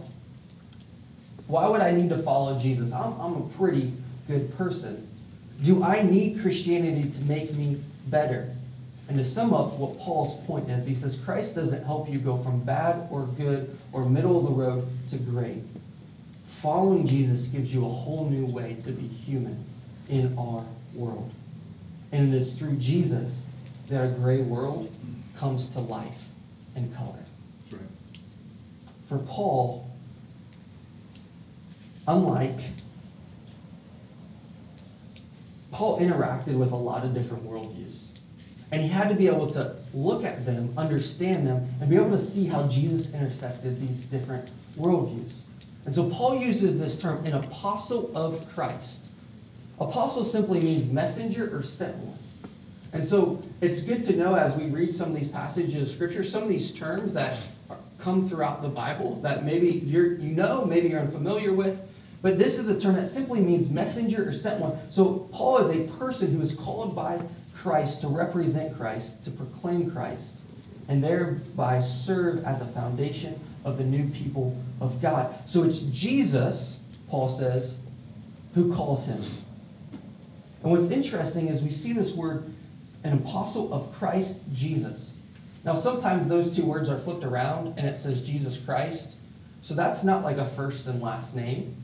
Why 1.46 1.68
would 1.68 1.80
I 1.80 1.92
need 1.92 2.08
to 2.10 2.18
follow 2.18 2.58
Jesus? 2.58 2.92
I'm, 2.92 3.20
I'm 3.20 3.34
a 3.34 3.48
pretty 3.56 3.92
good 4.28 4.56
person. 4.56 5.08
Do 5.62 5.82
I 5.82 6.02
need 6.02 6.40
Christianity 6.40 7.08
to 7.08 7.24
make 7.24 7.52
me 7.54 7.80
better? 8.08 8.55
And 9.08 9.16
to 9.18 9.24
sum 9.24 9.54
up 9.54 9.74
what 9.74 9.98
Paul's 9.98 10.34
point 10.46 10.68
is, 10.68 10.84
he 10.84 10.94
says 10.94 11.16
Christ 11.20 11.54
doesn't 11.54 11.84
help 11.84 12.08
you 12.08 12.18
go 12.18 12.36
from 12.36 12.64
bad 12.64 13.06
or 13.10 13.22
good 13.22 13.76
or 13.92 14.04
middle 14.04 14.38
of 14.38 14.44
the 14.44 14.50
road 14.50 14.88
to 15.08 15.18
great. 15.18 15.62
Following 16.44 17.06
Jesus 17.06 17.46
gives 17.46 17.72
you 17.72 17.86
a 17.86 17.88
whole 17.88 18.28
new 18.28 18.46
way 18.46 18.76
to 18.82 18.90
be 18.90 19.06
human 19.06 19.64
in 20.08 20.36
our 20.36 20.64
world. 20.94 21.30
And 22.10 22.32
it 22.32 22.36
is 22.36 22.58
through 22.58 22.76
Jesus 22.76 23.46
that 23.86 24.04
a 24.04 24.08
gray 24.08 24.40
world 24.40 24.92
comes 25.36 25.70
to 25.70 25.80
life 25.80 26.28
and 26.74 26.94
color. 26.96 27.18
Right. 27.70 27.80
For 29.04 29.18
Paul, 29.18 29.88
unlike 32.08 32.58
Paul 35.70 36.00
interacted 36.00 36.58
with 36.58 36.72
a 36.72 36.76
lot 36.76 37.04
of 37.04 37.12
different 37.12 37.44
worldviews. 37.44 38.15
And 38.72 38.82
he 38.82 38.88
had 38.88 39.08
to 39.10 39.14
be 39.14 39.28
able 39.28 39.46
to 39.48 39.76
look 39.94 40.24
at 40.24 40.44
them, 40.44 40.74
understand 40.76 41.46
them, 41.46 41.68
and 41.80 41.88
be 41.88 41.96
able 41.96 42.10
to 42.10 42.18
see 42.18 42.46
how 42.46 42.66
Jesus 42.66 43.14
intersected 43.14 43.80
these 43.80 44.06
different 44.06 44.50
worldviews. 44.76 45.42
And 45.84 45.94
so 45.94 46.10
Paul 46.10 46.36
uses 46.36 46.80
this 46.80 47.00
term, 47.00 47.24
an 47.24 47.34
apostle 47.34 48.16
of 48.16 48.46
Christ. 48.54 49.06
Apostle 49.78 50.24
simply 50.24 50.60
means 50.60 50.90
messenger 50.90 51.56
or 51.56 51.62
sent 51.62 51.96
one. 51.96 52.18
And 52.92 53.04
so 53.04 53.42
it's 53.60 53.82
good 53.82 54.04
to 54.04 54.16
know 54.16 54.34
as 54.34 54.56
we 54.56 54.66
read 54.66 54.90
some 54.90 55.10
of 55.10 55.14
these 55.14 55.28
passages 55.28 55.82
of 55.82 55.88
Scripture, 55.88 56.24
some 56.24 56.42
of 56.42 56.48
these 56.48 56.72
terms 56.72 57.14
that 57.14 57.36
come 57.98 58.28
throughout 58.28 58.62
the 58.62 58.68
Bible 58.68 59.20
that 59.22 59.44
maybe 59.44 59.68
you're, 59.68 60.14
you 60.14 60.30
know, 60.30 60.64
maybe 60.64 60.88
you're 60.88 61.00
unfamiliar 61.00 61.52
with. 61.52 61.82
But 62.22 62.38
this 62.38 62.58
is 62.58 62.68
a 62.68 62.80
term 62.80 62.96
that 62.96 63.06
simply 63.06 63.40
means 63.40 63.70
messenger 63.70 64.28
or 64.28 64.32
sent 64.32 64.60
one. 64.60 64.78
So 64.90 65.28
Paul 65.32 65.58
is 65.58 65.70
a 65.70 65.92
person 65.98 66.34
who 66.34 66.40
is 66.40 66.54
called 66.54 66.96
by 66.96 67.20
Christ 67.56 68.02
to 68.02 68.08
represent 68.08 68.76
Christ, 68.76 69.24
to 69.24 69.30
proclaim 69.30 69.90
Christ, 69.90 70.40
and 70.88 71.02
thereby 71.02 71.80
serve 71.80 72.44
as 72.44 72.60
a 72.60 72.66
foundation 72.66 73.38
of 73.64 73.78
the 73.78 73.84
new 73.84 74.08
people 74.10 74.56
of 74.80 75.02
God. 75.02 75.34
So 75.46 75.64
it's 75.64 75.80
Jesus, 75.80 76.80
Paul 77.08 77.28
says, 77.28 77.80
who 78.54 78.72
calls 78.72 79.06
him. 79.06 79.20
And 80.62 80.72
what's 80.72 80.90
interesting 80.90 81.48
is 81.48 81.62
we 81.62 81.70
see 81.70 81.92
this 81.92 82.14
word, 82.14 82.44
an 83.04 83.12
apostle 83.12 83.72
of 83.72 83.92
Christ 83.98 84.40
Jesus. 84.52 85.16
Now, 85.64 85.74
sometimes 85.74 86.28
those 86.28 86.54
two 86.56 86.64
words 86.64 86.88
are 86.88 86.98
flipped 86.98 87.24
around 87.24 87.74
and 87.76 87.88
it 87.88 87.98
says 87.98 88.22
Jesus 88.22 88.60
Christ. 88.60 89.16
So 89.62 89.74
that's 89.74 90.04
not 90.04 90.22
like 90.22 90.38
a 90.38 90.44
first 90.44 90.86
and 90.86 91.02
last 91.02 91.34
name. 91.34 91.74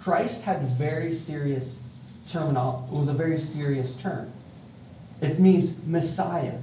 Christ 0.00 0.42
had 0.42 0.62
very 0.62 1.14
serious 1.14 1.80
terminology, 2.28 2.92
it 2.92 2.98
was 2.98 3.08
a 3.08 3.14
very 3.14 3.38
serious 3.38 3.96
term. 3.96 4.32
It 5.20 5.38
means 5.38 5.84
Messiah. 5.86 6.58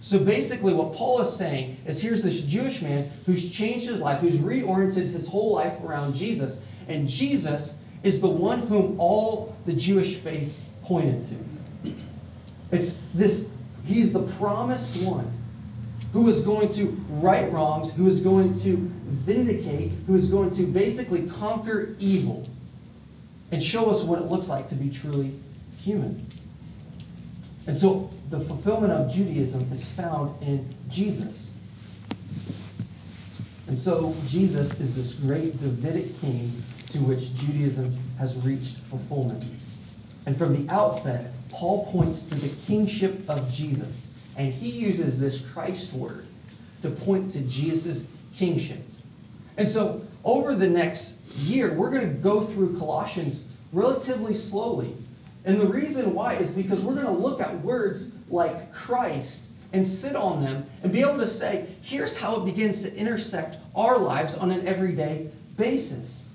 So 0.00 0.18
basically, 0.18 0.72
what 0.72 0.94
Paul 0.94 1.20
is 1.20 1.36
saying 1.36 1.76
is 1.86 2.00
here's 2.00 2.22
this 2.22 2.46
Jewish 2.46 2.80
man 2.80 3.08
who's 3.26 3.50
changed 3.50 3.86
his 3.86 4.00
life, 4.00 4.20
who's 4.20 4.38
reoriented 4.38 5.12
his 5.12 5.28
whole 5.28 5.54
life 5.54 5.82
around 5.84 6.14
Jesus, 6.14 6.62
and 6.88 7.08
Jesus 7.08 7.74
is 8.02 8.20
the 8.20 8.28
one 8.28 8.60
whom 8.60 8.98
all 8.98 9.54
the 9.66 9.74
Jewish 9.74 10.16
faith 10.16 10.58
pointed 10.84 11.22
to. 11.22 11.94
It's 12.72 12.94
this, 13.14 13.50
he's 13.84 14.12
the 14.12 14.22
promised 14.22 15.06
one 15.06 15.30
who 16.12 16.28
is 16.28 16.42
going 16.42 16.70
to 16.70 16.86
right 17.10 17.52
wrongs, 17.52 17.92
who 17.92 18.08
is 18.08 18.22
going 18.22 18.58
to 18.60 18.76
vindicate, 18.76 19.92
who 20.06 20.14
is 20.14 20.30
going 20.30 20.50
to 20.50 20.62
basically 20.62 21.28
conquer 21.28 21.94
evil 22.00 22.46
and 23.52 23.62
show 23.62 23.90
us 23.90 24.02
what 24.02 24.18
it 24.18 24.24
looks 24.24 24.48
like 24.48 24.68
to 24.68 24.74
be 24.74 24.90
truly 24.90 25.32
human. 25.78 26.26
And 27.66 27.76
so 27.76 28.10
the 28.30 28.40
fulfillment 28.40 28.92
of 28.92 29.12
Judaism 29.12 29.70
is 29.72 29.84
found 29.84 30.42
in 30.42 30.68
Jesus. 30.88 31.52
And 33.68 33.78
so 33.78 34.16
Jesus 34.26 34.80
is 34.80 34.96
this 34.96 35.14
great 35.14 35.58
Davidic 35.58 36.20
king 36.20 36.50
to 36.88 36.98
which 36.98 37.34
Judaism 37.34 37.96
has 38.18 38.36
reached 38.38 38.76
fulfillment. 38.76 39.44
And 40.26 40.36
from 40.36 40.54
the 40.54 40.72
outset, 40.72 41.32
Paul 41.50 41.86
points 41.92 42.28
to 42.30 42.34
the 42.34 42.54
kingship 42.66 43.28
of 43.28 43.50
Jesus. 43.52 44.12
And 44.36 44.52
he 44.52 44.70
uses 44.70 45.20
this 45.20 45.40
Christ 45.52 45.92
word 45.92 46.26
to 46.82 46.90
point 46.90 47.30
to 47.32 47.40
Jesus' 47.42 48.06
kingship. 48.34 48.80
And 49.56 49.68
so 49.68 50.02
over 50.24 50.54
the 50.54 50.68
next 50.68 51.20
year, 51.36 51.74
we're 51.74 51.90
going 51.90 52.08
to 52.08 52.14
go 52.14 52.40
through 52.40 52.78
Colossians 52.78 53.58
relatively 53.72 54.34
slowly 54.34 54.94
and 55.44 55.60
the 55.60 55.66
reason 55.66 56.14
why 56.14 56.34
is 56.34 56.54
because 56.54 56.84
we're 56.84 56.94
going 56.94 57.06
to 57.06 57.12
look 57.12 57.40
at 57.40 57.60
words 57.62 58.12
like 58.28 58.72
Christ 58.72 59.44
and 59.72 59.86
sit 59.86 60.16
on 60.16 60.42
them 60.42 60.66
and 60.82 60.92
be 60.92 61.00
able 61.00 61.18
to 61.18 61.26
say, 61.26 61.66
here's 61.82 62.16
how 62.16 62.42
it 62.42 62.44
begins 62.44 62.82
to 62.82 62.94
intersect 62.94 63.56
our 63.74 63.98
lives 63.98 64.36
on 64.36 64.50
an 64.50 64.66
everyday 64.66 65.30
basis. 65.56 66.28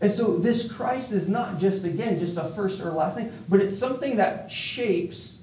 And 0.00 0.12
so 0.12 0.36
this 0.36 0.72
Christ 0.72 1.10
is 1.12 1.28
not 1.28 1.58
just, 1.58 1.84
again, 1.84 2.20
just 2.20 2.36
a 2.36 2.44
first 2.44 2.82
or 2.82 2.90
last 2.90 3.16
thing, 3.16 3.32
but 3.48 3.60
it's 3.60 3.76
something 3.76 4.18
that 4.18 4.52
shapes 4.52 5.40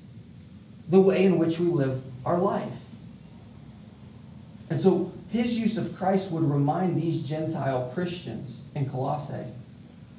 the 0.90 1.02
way 1.02 1.26
in 1.26 1.38
which 1.38 1.60
we 1.60 1.66
live 1.66 2.02
our 2.26 2.38
life. 2.38 2.74
And 4.70 4.80
so 4.80 5.12
his 5.32 5.60
use 5.60 5.78
of 5.78 5.98
Christ 5.98 6.32
would 6.32 6.44
remind 6.44 7.02
these 7.02 7.22
Gentile 7.22 7.92
Christians 7.94 8.64
in 8.76 8.90
Colossae 8.90 9.44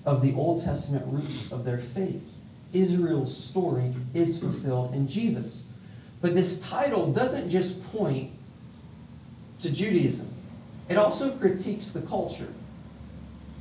of 0.07 0.23
the 0.23 0.33
Old 0.35 0.63
Testament 0.65 1.05
roots 1.09 1.53
of 1.53 1.65
their 1.65 1.79
faith. 1.79 2.33
Israel's 2.73 3.37
story 3.37 3.93
is 4.15 4.39
fulfilled 4.39 4.95
in 4.95 5.09
Jesus. 5.09 5.67
But 6.21 6.35
this 6.35 6.61
title 6.69 7.13
doesn't 7.13 7.51
just 7.51 7.85
point 7.93 8.31
to 9.61 9.73
Judaism, 9.73 10.33
it 10.89 10.97
also 10.97 11.31
critiques 11.37 11.91
the 11.93 12.03
culture. 12.03 12.53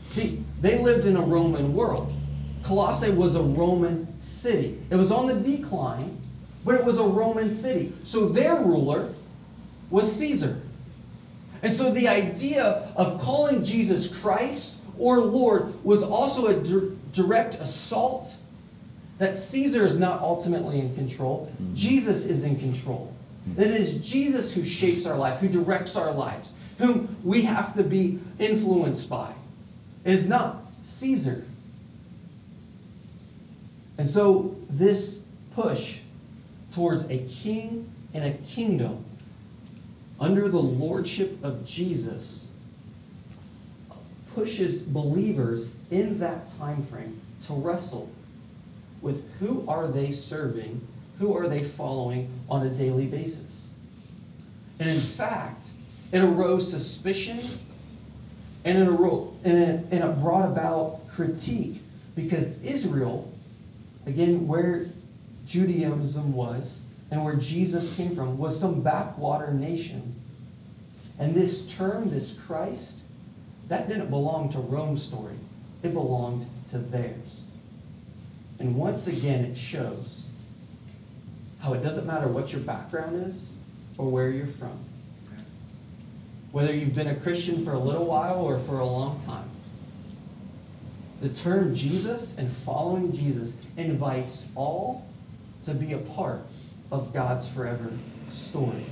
See, 0.04 0.44
they 0.62 0.78
lived 0.78 1.08
in 1.08 1.16
a 1.16 1.22
Roman 1.22 1.74
world. 1.74 2.14
Colossae 2.64 3.12
was 3.12 3.36
a 3.36 3.42
Roman 3.42 4.08
city. 4.22 4.80
It 4.90 4.96
was 4.96 5.12
on 5.12 5.28
the 5.28 5.36
decline, 5.36 6.18
but 6.64 6.76
it 6.76 6.86
was 6.86 7.00
a 7.00 7.04
Roman 7.04 7.50
city. 7.50 7.94
So 8.04 8.30
their 8.30 8.56
ruler 8.56 9.14
was 9.90 10.12
Caesar. 10.20 10.62
And 11.64 11.74
so 11.74 11.92
the 11.92 12.10
idea 12.10 12.92
of 12.96 13.22
calling 13.22 13.64
Jesus 13.64 14.16
Christ 14.22 14.80
or 15.00 15.20
Lord 15.20 15.84
was 15.84 16.04
also 16.04 16.48
a 16.48 16.54
di- 16.54 16.96
direct 17.12 17.56
assault 17.56 18.36
that 19.18 19.36
Caesar 19.36 19.86
is 19.86 19.98
not 19.98 20.22
ultimately 20.22 20.80
in 20.80 20.94
control. 20.96 21.48
Mm-hmm. 21.52 21.76
Jesus 21.76 22.26
is 22.26 22.44
in 22.44 22.60
control. 22.60 23.14
Mm-hmm. 23.50 23.62
It 23.62 23.72
is 23.72 24.06
Jesus 24.06 24.54
who 24.54 24.64
shapes 24.64 25.06
our 25.06 25.18
life, 25.18 25.40
who 25.40 25.48
directs 25.48 25.96
our 25.96 26.12
lives, 26.12 26.54
whom 26.78 27.16
we 27.24 27.44
have 27.44 27.76
to 27.76 27.84
be 27.84 28.20
influenced 28.40 29.10
by. 29.10 29.32
It 30.04 30.14
is 30.14 30.28
not 30.28 30.62
Caesar. 30.82 31.44
And 33.98 34.08
so 34.08 34.56
this 34.70 35.24
push 35.54 36.00
towards 36.74 37.10
a 37.10 37.20
king 37.20 37.90
and 38.14 38.26
a 38.26 38.32
kingdom 38.48 39.04
under 40.20 40.50
the 40.50 40.60
lordship 40.60 41.44
of 41.44 41.66
Jesus 41.66 42.45
pushes 44.36 44.82
believers 44.82 45.76
in 45.90 46.20
that 46.20 46.48
time 46.60 46.84
frame 46.84 47.20
to 47.48 47.54
wrestle 47.54 48.10
with 49.02 49.24
who 49.40 49.66
are 49.68 49.88
they 49.88 50.12
serving, 50.12 50.86
who 51.20 51.36
are 51.36 51.48
they 51.48 51.64
following 51.64 52.30
on 52.50 52.66
a 52.66 52.70
daily 52.70 53.08
basis. 53.08 53.66
And 54.80 54.90
in 54.90 55.00
fact, 55.00 55.68
it 56.12 56.20
arose 56.20 56.70
suspicion 56.70 57.40
and 58.66 58.78
it, 58.78 58.88
arose, 58.88 59.34
and 59.44 59.58
it, 59.58 59.86
and 59.92 60.04
it 60.04 60.20
brought 60.20 60.52
about 60.52 61.08
critique 61.10 61.82
because 62.16 62.62
Israel, 62.64 63.32
again, 64.06 64.48
where 64.48 64.88
Judaism 65.48 66.34
was 66.34 66.82
and 67.12 67.24
where 67.24 67.36
Jesus 67.36 67.96
came 67.96 68.16
from, 68.16 68.38
was 68.38 68.60
some 68.60 68.82
backwater 68.82 69.54
nation. 69.54 70.16
And 71.20 71.34
this 71.36 71.72
term, 71.76 72.10
this 72.10 72.34
Christ, 72.34 73.00
that 73.68 73.88
didn't 73.88 74.10
belong 74.10 74.50
to 74.50 74.60
Rome's 74.60 75.04
story. 75.04 75.36
It 75.84 75.94
belonged 75.94 76.48
to 76.72 76.78
theirs. 76.78 77.42
And 78.60 78.76
once 78.76 79.08
again, 79.08 79.46
it 79.46 79.58
shows 79.58 80.26
how 81.60 81.74
it 81.74 81.82
doesn't 81.82 82.06
matter 82.06 82.28
what 82.28 82.52
your 82.52 82.62
background 82.62 83.28
is 83.28 83.48
or 83.98 84.10
where 84.10 84.30
you're 84.30 84.46
from. 84.46 84.78
Whether 86.52 86.74
you've 86.74 86.94
been 86.94 87.08
a 87.08 87.16
Christian 87.16 87.66
for 87.66 87.74
a 87.74 87.80
little 87.80 88.06
while 88.06 88.42
or 88.42 88.60
for 88.60 88.80
a 88.80 88.86
long 88.86 89.20
time. 89.22 89.50
The 91.22 91.30
term 91.30 91.76
Jesus 91.76 92.38
and 92.38 92.50
following 92.50 93.14
Jesus 93.14 93.60
invites 93.78 94.46
all 94.56 95.06
to 95.64 95.74
be 95.74 95.94
a 95.94 95.98
part 95.98 96.46
of 96.92 97.14
God's 97.14 97.48
forever 97.48 97.92
story. 98.32 98.86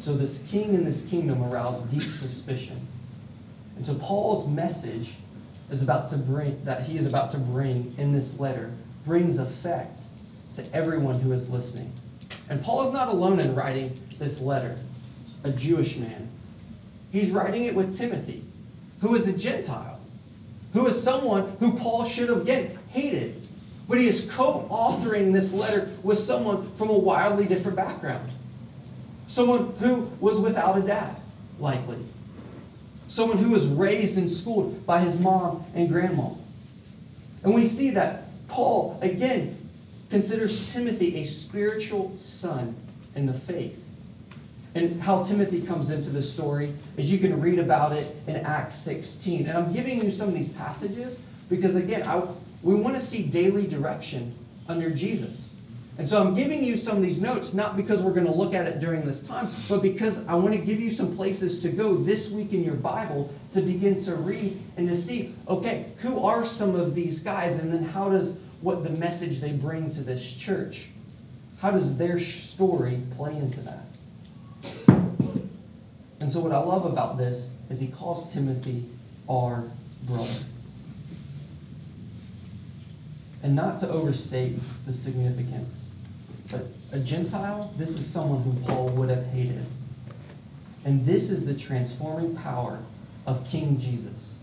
So 0.00 0.16
this 0.16 0.42
king 0.50 0.74
and 0.74 0.86
this 0.86 1.06
kingdom 1.06 1.42
arouse 1.42 1.82
deep 1.84 2.02
suspicion. 2.02 2.86
And 3.80 3.86
so 3.86 3.94
Paul's 3.94 4.46
message 4.46 5.14
is 5.70 5.82
about 5.82 6.10
to 6.10 6.18
bring 6.18 6.62
that 6.66 6.82
he 6.82 6.98
is 6.98 7.06
about 7.06 7.30
to 7.30 7.38
bring 7.38 7.94
in 7.96 8.12
this 8.12 8.38
letter 8.38 8.70
brings 9.06 9.38
effect 9.38 10.02
to 10.56 10.74
everyone 10.74 11.18
who 11.18 11.32
is 11.32 11.48
listening. 11.48 11.90
And 12.50 12.62
Paul 12.62 12.86
is 12.86 12.92
not 12.92 13.08
alone 13.08 13.40
in 13.40 13.54
writing 13.54 13.94
this 14.18 14.42
letter, 14.42 14.76
a 15.44 15.50
Jewish 15.50 15.96
man. 15.96 16.28
He's 17.10 17.30
writing 17.30 17.64
it 17.64 17.74
with 17.74 17.96
Timothy, 17.96 18.44
who 19.00 19.14
is 19.14 19.26
a 19.28 19.38
Gentile, 19.38 19.98
who 20.74 20.86
is 20.86 21.02
someone 21.02 21.56
who 21.58 21.72
Paul 21.78 22.04
should 22.04 22.28
have 22.28 22.46
yet 22.46 22.76
hated. 22.90 23.34
But 23.88 23.96
he 23.96 24.08
is 24.08 24.30
co-authoring 24.30 25.32
this 25.32 25.54
letter 25.54 25.90
with 26.02 26.18
someone 26.18 26.70
from 26.72 26.90
a 26.90 26.98
wildly 26.98 27.46
different 27.46 27.78
background. 27.78 28.28
Someone 29.26 29.72
who 29.78 30.10
was 30.20 30.38
without 30.38 30.76
a 30.76 30.82
dad, 30.82 31.16
likely 31.58 31.96
someone 33.10 33.38
who 33.38 33.50
was 33.50 33.66
raised 33.66 34.16
and 34.16 34.30
schooled 34.30 34.86
by 34.86 35.00
his 35.00 35.18
mom 35.18 35.64
and 35.74 35.88
grandma. 35.88 36.30
And 37.42 37.52
we 37.52 37.66
see 37.66 37.90
that 37.90 38.22
Paul, 38.46 39.00
again, 39.02 39.56
considers 40.10 40.72
Timothy 40.72 41.16
a 41.16 41.24
spiritual 41.24 42.16
son 42.18 42.76
in 43.16 43.26
the 43.26 43.34
faith. 43.34 43.84
And 44.76 45.00
how 45.00 45.24
Timothy 45.24 45.62
comes 45.62 45.90
into 45.90 46.10
the 46.10 46.22
story 46.22 46.72
is 46.96 47.10
you 47.10 47.18
can 47.18 47.40
read 47.40 47.58
about 47.58 47.92
it 47.92 48.14
in 48.28 48.36
Acts 48.36 48.76
16. 48.76 49.48
And 49.48 49.58
I'm 49.58 49.72
giving 49.72 50.00
you 50.00 50.12
some 50.12 50.28
of 50.28 50.34
these 50.34 50.52
passages 50.52 51.20
because, 51.48 51.74
again, 51.74 52.06
I, 52.06 52.22
we 52.62 52.76
want 52.76 52.96
to 52.96 53.02
see 53.02 53.24
daily 53.24 53.66
direction 53.66 54.32
under 54.68 54.88
Jesus. 54.88 55.49
And 55.98 56.08
so 56.08 56.22
I'm 56.22 56.34
giving 56.34 56.64
you 56.64 56.76
some 56.78 56.96
of 56.96 57.02
these 57.02 57.20
notes, 57.20 57.52
not 57.52 57.76
because 57.76 58.02
we're 58.02 58.14
going 58.14 58.26
to 58.26 58.32
look 58.32 58.54
at 58.54 58.66
it 58.66 58.80
during 58.80 59.04
this 59.04 59.22
time, 59.22 59.48
but 59.68 59.82
because 59.82 60.26
I 60.26 60.34
want 60.36 60.54
to 60.54 60.60
give 60.60 60.80
you 60.80 60.90
some 60.90 61.14
places 61.14 61.60
to 61.60 61.68
go 61.68 61.94
this 61.94 62.30
week 62.30 62.54
in 62.54 62.64
your 62.64 62.74
Bible 62.74 63.34
to 63.50 63.60
begin 63.60 64.02
to 64.04 64.14
read 64.14 64.58
and 64.78 64.88
to 64.88 64.96
see, 64.96 65.34
okay, 65.46 65.86
who 65.98 66.24
are 66.24 66.46
some 66.46 66.74
of 66.74 66.94
these 66.94 67.20
guys? 67.20 67.58
And 67.58 67.70
then 67.70 67.82
how 67.82 68.08
does 68.08 68.38
what 68.62 68.82
the 68.82 68.90
message 68.90 69.40
they 69.40 69.52
bring 69.52 69.90
to 69.90 70.00
this 70.00 70.34
church, 70.34 70.88
how 71.60 71.70
does 71.70 71.98
their 71.98 72.18
story 72.18 73.00
play 73.16 73.36
into 73.36 73.60
that? 73.60 73.84
And 76.20 76.30
so 76.30 76.40
what 76.40 76.52
I 76.52 76.58
love 76.58 76.86
about 76.86 77.18
this 77.18 77.50
is 77.68 77.78
he 77.80 77.88
calls 77.88 78.32
Timothy 78.32 78.84
our 79.28 79.64
brother. 80.06 80.44
And 83.42 83.54
not 83.54 83.78
to 83.80 83.88
overstate 83.88 84.58
the 84.86 84.92
significance 84.92 85.89
but 86.50 86.66
a 86.92 86.98
Gentile, 86.98 87.72
this 87.76 87.98
is 87.98 88.06
someone 88.06 88.42
whom 88.42 88.62
Paul 88.64 88.88
would 88.90 89.10
have 89.10 89.26
hated. 89.26 89.64
And 90.84 91.04
this 91.04 91.30
is 91.30 91.46
the 91.46 91.54
transforming 91.54 92.36
power 92.36 92.78
of 93.26 93.46
King 93.48 93.78
Jesus, 93.78 94.40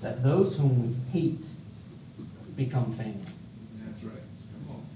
that 0.00 0.22
those 0.22 0.56
whom 0.56 0.82
we 0.82 1.20
hate 1.20 1.46
become 2.56 2.92
family. 2.92 3.14
That's 3.84 4.04
right. 4.04 4.14
Come 4.14 4.76
on. 4.76 4.86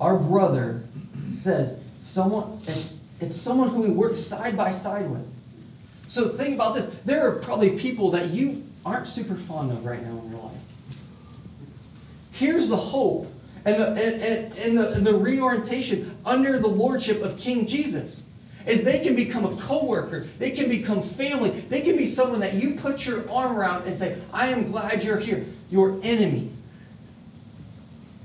Our 0.00 0.16
brother 0.18 0.84
says 1.32 1.82
someone 1.98 2.58
it's 2.62 3.00
it's 3.20 3.36
someone 3.36 3.68
who 3.70 3.82
we 3.82 3.90
work 3.90 4.16
side 4.16 4.56
by 4.56 4.72
side 4.72 5.10
with. 5.10 5.26
So 6.06 6.28
think 6.28 6.54
about 6.54 6.74
this. 6.74 6.88
There 7.04 7.28
are 7.28 7.36
probably 7.40 7.78
people 7.78 8.12
that 8.12 8.30
you 8.30 8.64
aren't 8.84 9.06
super 9.06 9.34
fond 9.34 9.72
of 9.72 9.84
right 9.84 10.02
now 10.02 10.18
in 10.18 10.30
your 10.30 10.40
life. 10.40 10.54
Here's 12.32 12.68
the 12.68 12.76
hope 12.76 13.29
and 13.64 13.80
the, 13.80 13.88
and, 13.88 14.52
and, 14.58 14.78
the, 14.78 14.92
and 14.92 15.06
the 15.06 15.14
reorientation 15.14 16.16
under 16.24 16.58
the 16.58 16.68
lordship 16.68 17.22
of 17.22 17.38
King 17.38 17.66
Jesus 17.66 18.26
is 18.66 18.84
they 18.84 19.00
can 19.00 19.16
become 19.16 19.46
a 19.46 19.56
co-worker 19.56 20.26
they 20.38 20.50
can 20.50 20.68
become 20.68 21.02
family 21.02 21.48
they 21.48 21.80
can 21.80 21.96
be 21.96 22.06
someone 22.06 22.40
that 22.40 22.54
you 22.54 22.74
put 22.74 23.06
your 23.06 23.28
arm 23.30 23.56
around 23.56 23.86
and 23.86 23.96
say 23.96 24.18
i 24.34 24.48
am 24.48 24.64
glad 24.64 25.02
you're 25.02 25.18
here. 25.18 25.46
Your 25.70 25.98
enemy 26.02 26.50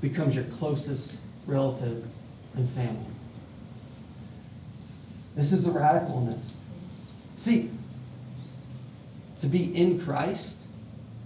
becomes 0.02 0.34
your 0.34 0.44
closest 0.44 1.18
relative 1.46 2.04
and 2.54 2.68
family. 2.68 3.06
This 5.34 5.52
is 5.52 5.64
the 5.64 5.70
radicalness. 5.70 6.52
See 7.36 7.70
to 9.40 9.46
be 9.46 9.76
in 9.76 10.00
christ 10.00 10.66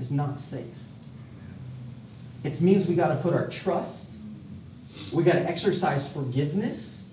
is 0.00 0.10
not 0.10 0.40
safe 0.40 0.66
it 2.42 2.60
means 2.60 2.86
we 2.86 2.94
got 2.94 3.08
to 3.08 3.16
put 3.16 3.34
our 3.34 3.48
trust. 3.48 4.16
We 5.14 5.24
got 5.24 5.34
to 5.34 5.48
exercise 5.48 6.10
forgiveness. 6.12 7.06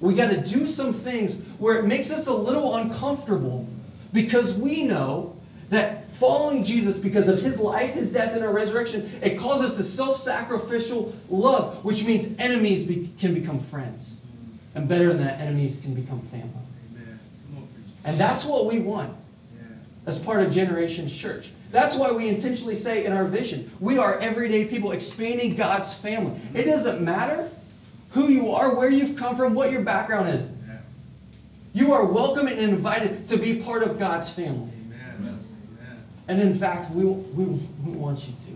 We 0.00 0.14
got 0.14 0.30
to 0.30 0.40
do 0.40 0.66
some 0.66 0.92
things 0.92 1.40
where 1.58 1.78
it 1.78 1.86
makes 1.86 2.10
us 2.10 2.26
a 2.26 2.34
little 2.34 2.76
uncomfortable 2.76 3.66
because 4.12 4.58
we 4.58 4.84
know 4.84 5.36
that 5.70 6.12
following 6.12 6.64
Jesus, 6.64 6.98
because 6.98 7.28
of 7.28 7.40
his 7.40 7.58
life, 7.58 7.94
his 7.94 8.12
death, 8.12 8.34
and 8.34 8.44
our 8.44 8.52
resurrection, 8.52 9.10
it 9.22 9.38
calls 9.38 9.62
us 9.62 9.76
to 9.76 9.82
self 9.82 10.16
sacrificial 10.16 11.14
love, 11.28 11.84
which 11.84 12.04
means 12.04 12.38
enemies 12.38 12.84
be- 12.84 13.10
can 13.18 13.34
become 13.34 13.60
friends. 13.60 14.20
And 14.74 14.88
better 14.88 15.08
than 15.08 15.24
that, 15.24 15.40
enemies 15.40 15.78
can 15.82 15.94
become 15.94 16.20
family. 16.20 16.50
Amen. 16.92 17.18
Come 17.48 17.58
on, 17.58 17.68
preacher. 17.68 18.08
And 18.08 18.18
that's 18.18 18.44
what 18.44 18.66
we 18.66 18.78
want. 18.78 19.16
As 20.06 20.18
part 20.20 20.40
of 20.40 20.52
Generations 20.52 21.14
Church. 21.14 21.50
That's 21.72 21.98
why 21.98 22.12
we 22.12 22.28
intentionally 22.28 22.76
say 22.76 23.04
in 23.04 23.12
our 23.12 23.24
vision, 23.24 23.70
we 23.80 23.98
are 23.98 24.18
everyday 24.18 24.64
people 24.64 24.92
expanding 24.92 25.56
God's 25.56 25.92
family. 25.92 26.40
It 26.54 26.64
doesn't 26.64 27.04
matter 27.04 27.50
who 28.10 28.28
you 28.28 28.52
are, 28.52 28.74
where 28.74 28.88
you've 28.88 29.16
come 29.16 29.36
from, 29.36 29.54
what 29.54 29.72
your 29.72 29.82
background 29.82 30.28
is. 30.30 30.50
You 31.76 31.92
are 31.92 32.06
welcome 32.06 32.46
and 32.46 32.58
invited 32.58 33.28
to 33.28 33.36
be 33.36 33.60
part 33.60 33.82
of 33.82 33.98
God's 33.98 34.32
family. 34.32 34.70
Amen. 34.86 35.18
Amen. 35.20 36.04
And 36.26 36.40
in 36.40 36.54
fact, 36.54 36.90
we, 36.92 37.04
we, 37.04 37.44
we 37.44 37.92
want 37.92 38.26
you 38.26 38.32
to. 38.46 38.52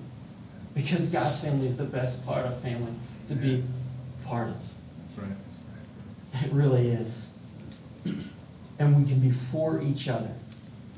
Because 0.75 1.11
God's 1.11 1.39
family 1.45 1.67
is 1.67 1.77
the 1.77 1.85
best 1.85 2.25
part 2.25 2.47
of 2.47 2.59
family 2.59 2.95
to 3.29 3.35
be 3.35 3.63
part 4.25 4.49
of. 4.49 4.57
That's 5.01 5.19
right. 5.19 6.47
It 6.47 6.53
really 6.53 6.89
is. 6.89 7.33
And 8.79 8.97
we 8.97 9.07
can 9.07 9.21
be 9.21 9.31
for 9.31 9.83
each 9.83 10.09
other. 10.09 10.31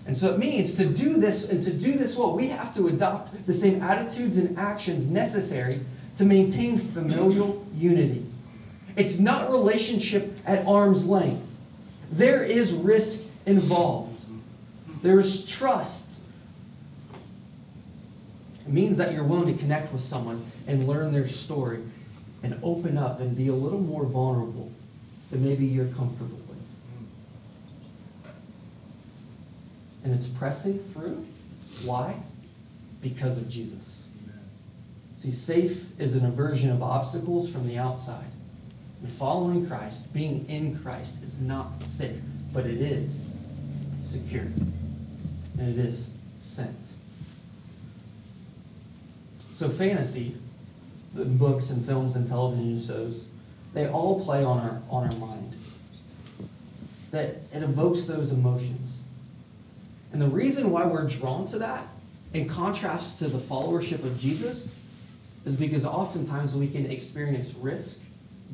And 0.06 0.16
so 0.16 0.34
it 0.34 0.38
means 0.38 0.74
to 0.76 0.84
do 0.84 1.18
this 1.18 1.48
and 1.48 1.62
to 1.62 1.72
do 1.72 1.92
this 1.92 2.16
well, 2.16 2.34
we 2.34 2.48
have 2.48 2.74
to 2.74 2.88
adopt 2.88 3.46
the 3.46 3.54
same 3.54 3.82
attitudes 3.82 4.36
and 4.36 4.58
actions 4.58 5.08
necessary 5.08 5.72
to 6.16 6.24
maintain 6.24 6.76
familial 6.76 7.64
unity. 7.76 8.26
It's 8.96 9.20
not 9.20 9.50
relationship 9.50 10.36
at 10.44 10.66
arm's 10.66 11.06
length. 11.06 11.48
There 12.10 12.42
is 12.42 12.74
risk 12.74 13.26
involved. 13.46 14.20
There 15.02 15.18
is 15.18 15.46
trust. 15.46 16.18
It 18.66 18.72
means 18.72 18.98
that 18.98 19.12
you're 19.12 19.24
willing 19.24 19.52
to 19.54 19.58
connect 19.58 19.92
with 19.92 20.02
someone 20.02 20.44
and 20.66 20.86
learn 20.86 21.12
their 21.12 21.26
story 21.26 21.80
and 22.42 22.58
open 22.62 22.98
up 22.98 23.20
and 23.20 23.36
be 23.36 23.48
a 23.48 23.54
little 23.54 23.80
more 23.80 24.04
vulnerable 24.04 24.70
than 25.30 25.44
maybe 25.44 25.64
you're 25.64 25.86
comfortable 25.86 26.36
with. 26.36 26.58
And 30.12 30.20
it's 30.20 30.28
pressing 30.28 30.78
through. 30.78 31.26
Why? 31.86 32.14
Because 33.00 33.38
of 33.38 33.48
Jesus. 33.48 34.04
See, 35.14 35.30
safe 35.30 35.98
is 35.98 36.16
an 36.16 36.26
aversion 36.26 36.68
of 36.68 36.82
obstacles 36.82 37.50
from 37.50 37.66
the 37.66 37.78
outside. 37.78 38.30
And 39.00 39.10
following 39.10 39.66
Christ, 39.66 40.12
being 40.12 40.44
in 40.50 40.78
Christ, 40.78 41.22
is 41.22 41.40
not 41.40 41.82
safe, 41.84 42.20
but 42.52 42.66
it 42.66 42.82
is 42.82 43.34
secure. 44.02 44.42
And 44.42 45.60
it 45.60 45.78
is 45.78 46.14
sent. 46.40 46.92
So, 49.52 49.70
fantasy, 49.70 50.36
the 51.14 51.24
books 51.24 51.70
and 51.70 51.82
films 51.82 52.16
and 52.16 52.26
television 52.26 52.78
shows, 52.78 53.24
they 53.72 53.88
all 53.88 54.22
play 54.22 54.44
on 54.44 54.58
our, 54.58 54.82
on 54.90 55.10
our 55.10 55.18
mind. 55.18 55.54
That 57.12 57.28
it 57.54 57.62
evokes 57.62 58.04
those 58.04 58.34
emotions. 58.34 59.01
And 60.12 60.20
the 60.20 60.28
reason 60.28 60.70
why 60.70 60.86
we're 60.86 61.08
drawn 61.08 61.46
to 61.46 61.58
that, 61.60 61.86
in 62.34 62.48
contrast 62.48 63.18
to 63.20 63.28
the 63.28 63.38
followership 63.38 64.04
of 64.04 64.18
Jesus, 64.20 64.74
is 65.44 65.56
because 65.56 65.86
oftentimes 65.86 66.54
we 66.54 66.68
can 66.68 66.86
experience 66.90 67.54
risk, 67.54 68.00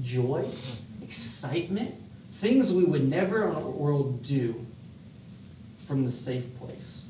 joy, 0.01 0.47
excitement, 1.03 1.95
things 2.33 2.73
we 2.73 2.85
would 2.85 3.09
never 3.09 3.49
in 3.49 3.57
our 3.57 3.71
world 3.71 4.23
do 4.23 4.65
from 5.87 6.05
the 6.05 6.13
safe 6.13 6.59
place 6.61 7.05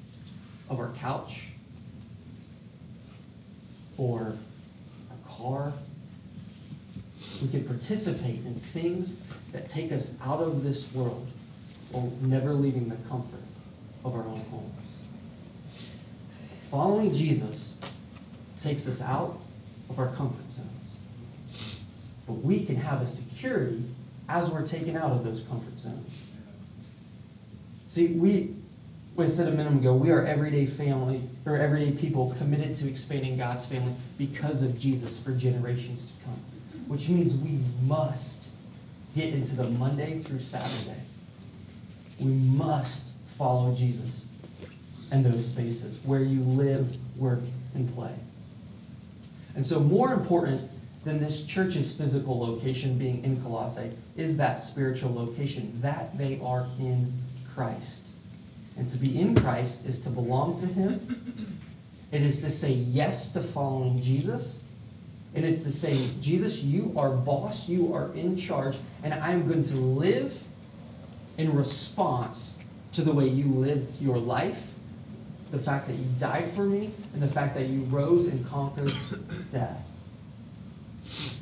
of 0.70 0.78
our 0.78 0.92
couch 1.00 1.48
or 3.98 4.34
our 5.10 5.36
car. 5.36 5.72
We 7.42 7.48
can 7.48 7.64
participate 7.64 8.36
in 8.46 8.54
things 8.54 9.18
that 9.52 9.68
take 9.68 9.92
us 9.92 10.14
out 10.24 10.40
of 10.40 10.64
this 10.64 10.90
world 10.94 11.26
while 11.90 12.10
never 12.22 12.54
leaving 12.54 12.88
the 12.88 12.96
comfort 13.08 13.40
of 14.04 14.14
our 14.14 14.22
own 14.22 14.40
homes. 14.50 15.94
Following 16.70 17.14
Jesus 17.14 17.78
takes 18.60 18.88
us 18.88 19.00
out 19.02 19.38
of 19.90 19.98
our 19.98 20.08
comfort 20.08 20.50
zones. 20.52 21.84
But 22.26 22.34
we 22.34 22.64
can 22.64 22.76
have 22.76 23.00
a 23.00 23.06
security 23.06 23.82
as 24.28 24.50
we're 24.50 24.66
taken 24.66 24.96
out 24.96 25.10
of 25.10 25.24
those 25.24 25.42
comfort 25.42 25.78
zones. 25.78 26.26
See, 27.86 28.08
we, 28.08 28.54
we 29.16 29.26
said 29.28 29.48
a 29.48 29.52
minute 29.52 29.72
ago, 29.72 29.94
we 29.94 30.10
are 30.10 30.24
everyday 30.26 30.66
family, 30.66 31.22
or 31.46 31.56
everyday 31.56 31.92
people 31.92 32.34
committed 32.38 32.76
to 32.76 32.88
expanding 32.88 33.38
God's 33.38 33.64
family 33.64 33.94
because 34.18 34.62
of 34.62 34.78
Jesus 34.78 35.18
for 35.18 35.32
generations 35.32 36.06
to 36.06 36.24
come. 36.24 36.38
Which 36.88 37.08
means 37.08 37.34
we 37.36 37.60
must 37.86 38.48
get 39.14 39.32
into 39.32 39.56
the 39.56 39.68
Monday 39.70 40.18
through 40.18 40.40
Saturday. 40.40 41.00
We 42.20 42.32
must 42.32 43.07
follow 43.38 43.72
Jesus 43.74 44.28
in 45.12 45.22
those 45.22 45.46
spaces 45.46 46.00
where 46.04 46.22
you 46.22 46.40
live, 46.40 46.96
work, 47.16 47.40
and 47.74 47.92
play. 47.94 48.14
And 49.54 49.66
so, 49.66 49.80
more 49.80 50.12
important 50.12 50.62
than 51.04 51.20
this 51.20 51.46
church's 51.46 51.96
physical 51.96 52.38
location 52.38 52.98
being 52.98 53.24
in 53.24 53.40
Colossae 53.42 53.90
is 54.16 54.36
that 54.36 54.60
spiritual 54.60 55.14
location, 55.14 55.72
that 55.80 56.18
they 56.18 56.40
are 56.42 56.66
in 56.78 57.12
Christ. 57.54 58.06
And 58.76 58.88
to 58.88 58.98
be 58.98 59.18
in 59.18 59.34
Christ 59.34 59.86
is 59.86 60.00
to 60.00 60.10
belong 60.10 60.60
to 60.60 60.66
Him. 60.66 61.60
It 62.10 62.22
is 62.22 62.42
to 62.42 62.50
say 62.50 62.72
yes 62.72 63.32
to 63.32 63.42
following 63.42 64.00
Jesus. 64.00 64.62
And 65.34 65.44
it's 65.44 65.64
to 65.64 65.72
say, 65.72 66.20
Jesus, 66.22 66.62
you 66.62 66.94
are 66.96 67.10
boss, 67.10 67.68
you 67.68 67.94
are 67.94 68.12
in 68.14 68.38
charge, 68.38 68.76
and 69.02 69.12
I'm 69.12 69.46
going 69.46 69.62
to 69.64 69.76
live 69.76 70.42
in 71.36 71.54
response 71.54 72.57
to 72.98 73.04
the 73.04 73.12
way 73.12 73.28
you 73.28 73.44
lived 73.44 74.02
your 74.02 74.18
life, 74.18 74.74
the 75.52 75.58
fact 75.58 75.86
that 75.86 75.94
you 75.94 76.04
died 76.18 76.44
for 76.44 76.64
me, 76.64 76.90
and 77.14 77.22
the 77.22 77.28
fact 77.28 77.54
that 77.54 77.68
you 77.68 77.82
rose 77.84 78.26
and 78.26 78.44
conquered 78.46 78.90
death. 79.52 79.84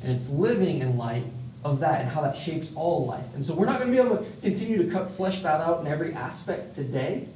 And 0.03 0.13
it's 0.13 0.29
living 0.29 0.81
in 0.81 0.97
light 0.97 1.23
of 1.65 1.79
that 1.79 2.01
and 2.01 2.09
how 2.09 2.21
that 2.21 2.37
shapes 2.37 2.71
all 2.75 3.07
life. 3.07 3.25
And 3.33 3.43
so 3.43 3.55
we're 3.55 3.65
not 3.65 3.79
going 3.79 3.91
to 3.91 3.97
be 3.97 4.07
able 4.07 4.17
to 4.17 4.31
continue 4.41 4.83
to 4.83 4.91
cut, 4.91 5.09
flesh 5.09 5.41
that 5.41 5.59
out 5.59 5.81
in 5.81 5.87
every 5.87 6.13
aspect 6.13 6.73
today. 6.73 7.27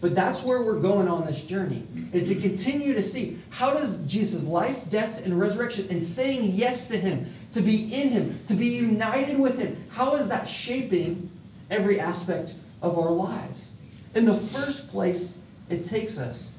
But 0.00 0.14
that's 0.14 0.42
where 0.42 0.62
we're 0.62 0.80
going 0.80 1.06
on 1.06 1.26
this 1.26 1.44
journey, 1.44 1.86
is 2.14 2.28
to 2.28 2.34
continue 2.34 2.94
to 2.94 3.02
see 3.02 3.38
how 3.50 3.74
does 3.74 4.02
Jesus' 4.04 4.46
life, 4.46 4.88
death, 4.88 5.26
and 5.26 5.38
resurrection, 5.38 5.88
and 5.90 6.02
saying 6.02 6.44
yes 6.44 6.88
to 6.88 6.96
him, 6.96 7.30
to 7.50 7.60
be 7.60 7.92
in 7.94 8.08
him, 8.08 8.38
to 8.48 8.54
be 8.54 8.68
united 8.68 9.38
with 9.38 9.58
him, 9.58 9.76
how 9.90 10.16
is 10.16 10.30
that 10.30 10.48
shaping 10.48 11.30
every 11.70 12.00
aspect 12.00 12.54
of 12.82 12.98
our 12.98 13.10
lives? 13.10 13.72
In 14.14 14.26
the 14.26 14.34
first 14.34 14.90
place, 14.90 15.38
it 15.70 15.84
takes 15.84 16.18
us 16.18 16.52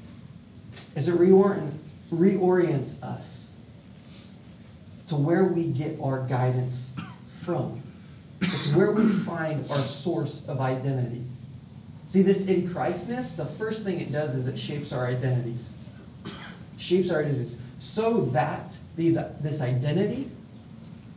is 0.96 1.08
it 1.08 1.16
reorient, 1.16 1.72
reorients 2.12 3.02
us 3.02 3.52
to 5.08 5.16
where 5.16 5.44
we 5.44 5.68
get 5.68 5.98
our 6.00 6.26
guidance 6.26 6.90
from. 7.26 7.82
It's 8.40 8.72
where 8.74 8.92
we 8.92 9.08
find 9.08 9.60
our 9.70 9.78
source 9.78 10.46
of 10.48 10.60
identity. 10.60 11.24
See, 12.04 12.22
this 12.22 12.46
in 12.46 12.68
Christness, 12.72 13.34
the 13.34 13.46
first 13.46 13.84
thing 13.84 14.00
it 14.00 14.12
does 14.12 14.34
is 14.34 14.46
it 14.46 14.58
shapes 14.58 14.92
our 14.92 15.06
identities. 15.06 15.72
Shapes 16.78 17.10
our 17.10 17.20
identities. 17.20 17.60
So 17.78 18.26
that 18.26 18.76
these, 18.96 19.18
this 19.40 19.62
identity, 19.62 20.30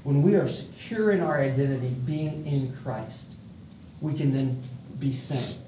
when 0.04 0.22
we 0.22 0.36
are 0.36 0.48
secure 0.48 1.12
in 1.12 1.22
our 1.22 1.40
identity, 1.40 1.90
being 2.06 2.46
in 2.48 2.74
Christ, 2.84 3.34
we 4.02 4.14
can 4.14 4.34
then 4.34 4.62
be 5.00 5.12
sent 5.12 5.60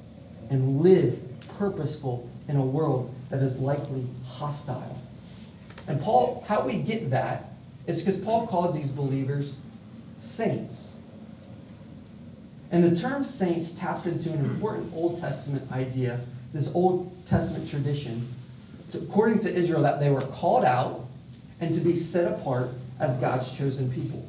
and 0.49 0.81
live 0.81 1.19
purposeful 1.57 2.29
in 2.47 2.55
a 2.55 2.65
world 2.65 3.13
that 3.29 3.41
is 3.41 3.59
likely 3.59 4.05
hostile. 4.25 4.97
And 5.87 6.01
Paul, 6.01 6.43
how 6.47 6.65
we 6.65 6.79
get 6.79 7.11
that 7.11 7.51
is 7.87 8.01
because 8.01 8.19
Paul 8.19 8.47
calls 8.47 8.75
these 8.75 8.91
believers 8.91 9.57
saints. 10.17 10.95
And 12.71 12.83
the 12.83 12.95
term 12.95 13.23
saints 13.23 13.73
taps 13.73 14.05
into 14.05 14.31
an 14.31 14.39
important 14.45 14.93
Old 14.93 15.19
Testament 15.19 15.71
idea, 15.71 16.19
this 16.53 16.73
Old 16.75 17.11
Testament 17.25 17.69
tradition, 17.69 18.27
to, 18.91 18.99
according 18.99 19.39
to 19.39 19.53
Israel, 19.53 19.83
that 19.83 19.99
they 19.99 20.11
were 20.11 20.21
called 20.21 20.65
out 20.65 21.07
and 21.59 21.73
to 21.73 21.79
be 21.79 21.95
set 21.95 22.31
apart 22.31 22.69
as 22.99 23.17
God's 23.17 23.55
chosen 23.57 23.91
people. 23.91 24.27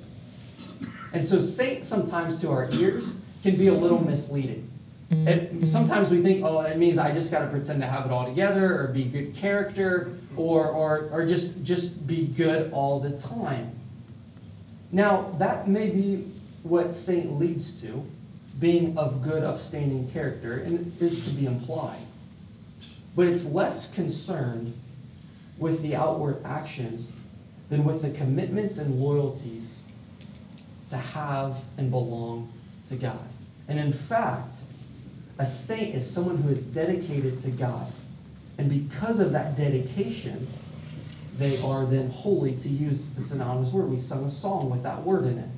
And 1.13 1.25
so, 1.25 1.41
saint 1.41 1.85
sometimes 1.85 2.41
to 2.41 2.51
our 2.51 2.71
ears 2.73 3.19
can 3.43 3.57
be 3.57 3.67
a 3.67 3.73
little 3.73 4.03
misleading. 4.03 4.71
Mm-hmm. 5.11 5.63
It, 5.63 5.67
sometimes 5.67 6.11
we 6.11 6.23
think, 6.23 6.45
oh, 6.45 6.61
it 6.61 6.79
means 6.79 6.97
I 6.97 7.13
just 7.13 7.33
got 7.33 7.41
to 7.41 7.47
pretend 7.47 7.81
to 7.81 7.87
have 7.87 8.07
it 8.07 8.13
all 8.13 8.27
together, 8.27 8.81
or 8.81 8.89
be 8.89 9.05
good 9.05 9.35
character, 9.35 10.13
or, 10.37 10.69
or, 10.69 11.09
or 11.11 11.27
just, 11.27 11.65
just 11.65 12.07
be 12.07 12.27
good 12.27 12.73
all 12.73 13.01
the 13.01 13.19
time. 13.19 13.73
Now, 14.93 15.35
that 15.39 15.67
may 15.69 15.91
be 15.91 16.27
what 16.63 16.93
saint 16.93 17.39
leads 17.39 17.81
to, 17.83 18.07
being 18.61 18.99
of 18.99 19.23
good, 19.23 19.43
upstanding 19.43 20.09
character, 20.11 20.59
and 20.59 20.93
is 21.01 21.33
to 21.33 21.41
be 21.41 21.47
implied. 21.47 22.01
But 23.17 23.27
it's 23.27 23.45
less 23.45 23.93
concerned 23.93 24.75
with 25.59 25.83
the 25.83 25.97
outward 25.97 26.45
actions 26.45 27.13
than 27.69 27.85
with 27.85 28.03
the 28.03 28.11
commitments 28.11 28.79
and 28.79 29.01
loyalties 29.01 29.81
to 30.91 30.97
have 30.97 31.63
and 31.79 31.91
belong 31.91 32.53
to 32.89 32.97
God. 32.97 33.19
And 33.69 33.79
in 33.79 33.93
fact, 33.93 34.57
a 35.41 35.47
saint 35.47 35.95
is 35.95 36.09
someone 36.09 36.37
who 36.37 36.51
is 36.51 36.67
dedicated 36.67 37.39
to 37.39 37.51
God. 37.51 37.87
And 38.59 38.69
because 38.69 39.21
of 39.21 39.33
that 39.33 39.57
dedication, 39.57 40.47
they 41.39 41.59
are 41.63 41.87
then 41.87 42.11
holy, 42.11 42.57
to 42.57 42.69
use 42.69 43.09
a 43.17 43.23
synonymous 43.23 43.73
word. 43.73 43.89
We 43.89 43.97
sung 43.97 44.27
a 44.27 44.31
song 44.31 44.69
with 44.69 44.83
that 44.83 45.03
word 45.03 45.25
in 45.25 45.39
it. 45.39 45.49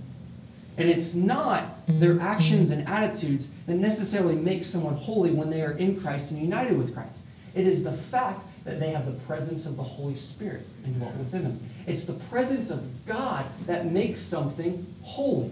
And 0.79 0.88
it's 0.88 1.16
not 1.16 1.64
their 1.88 2.14
mm-hmm. 2.14 2.21
actions 2.21 2.71
and 2.71 2.87
attitudes 2.87 3.51
that 3.66 3.75
necessarily 3.75 4.37
make 4.37 4.64
someone 4.64 4.95
holy 4.95 5.33
when 5.33 5.51
they 5.51 5.62
are 5.62 5.73
in 5.73 6.01
Christ 6.01 6.31
and 6.31 6.40
united 6.40 6.79
with 6.79 6.95
Christ. 6.95 7.25
It 7.57 7.66
is 7.66 7.83
the 7.83 7.92
fact 7.92 8.40
that 8.62 8.79
they 8.79 8.90
have 8.90 9.05
the 9.05 9.18
presence 9.27 9.66
of 9.66 9.77
the 9.77 9.83
Holy 9.83 10.14
Spirit 10.14 10.64
indwelt 10.85 11.16
within 11.16 11.42
them. 11.42 11.61
It's 11.88 12.05
the 12.05 12.12
presence 12.12 12.71
of 12.71 12.88
God 13.05 13.45
that 13.66 13.87
makes 13.87 14.21
something 14.21 14.87
holy. 15.03 15.51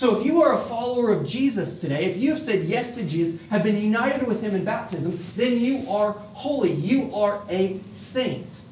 So 0.00 0.18
if 0.18 0.24
you 0.24 0.40
are 0.40 0.54
a 0.54 0.58
follower 0.58 1.12
of 1.12 1.26
Jesus 1.26 1.82
today, 1.82 2.06
if 2.06 2.16
you 2.16 2.30
have 2.30 2.40
said 2.40 2.64
yes 2.64 2.94
to 2.94 3.04
Jesus, 3.04 3.38
have 3.50 3.62
been 3.62 3.78
united 3.78 4.26
with 4.26 4.42
him 4.42 4.54
in 4.54 4.64
baptism, 4.64 5.12
then 5.36 5.58
you 5.58 5.90
are 5.90 6.12
holy. 6.32 6.72
You 6.72 7.14
are 7.14 7.42
a 7.50 7.78
saint. 7.90 8.62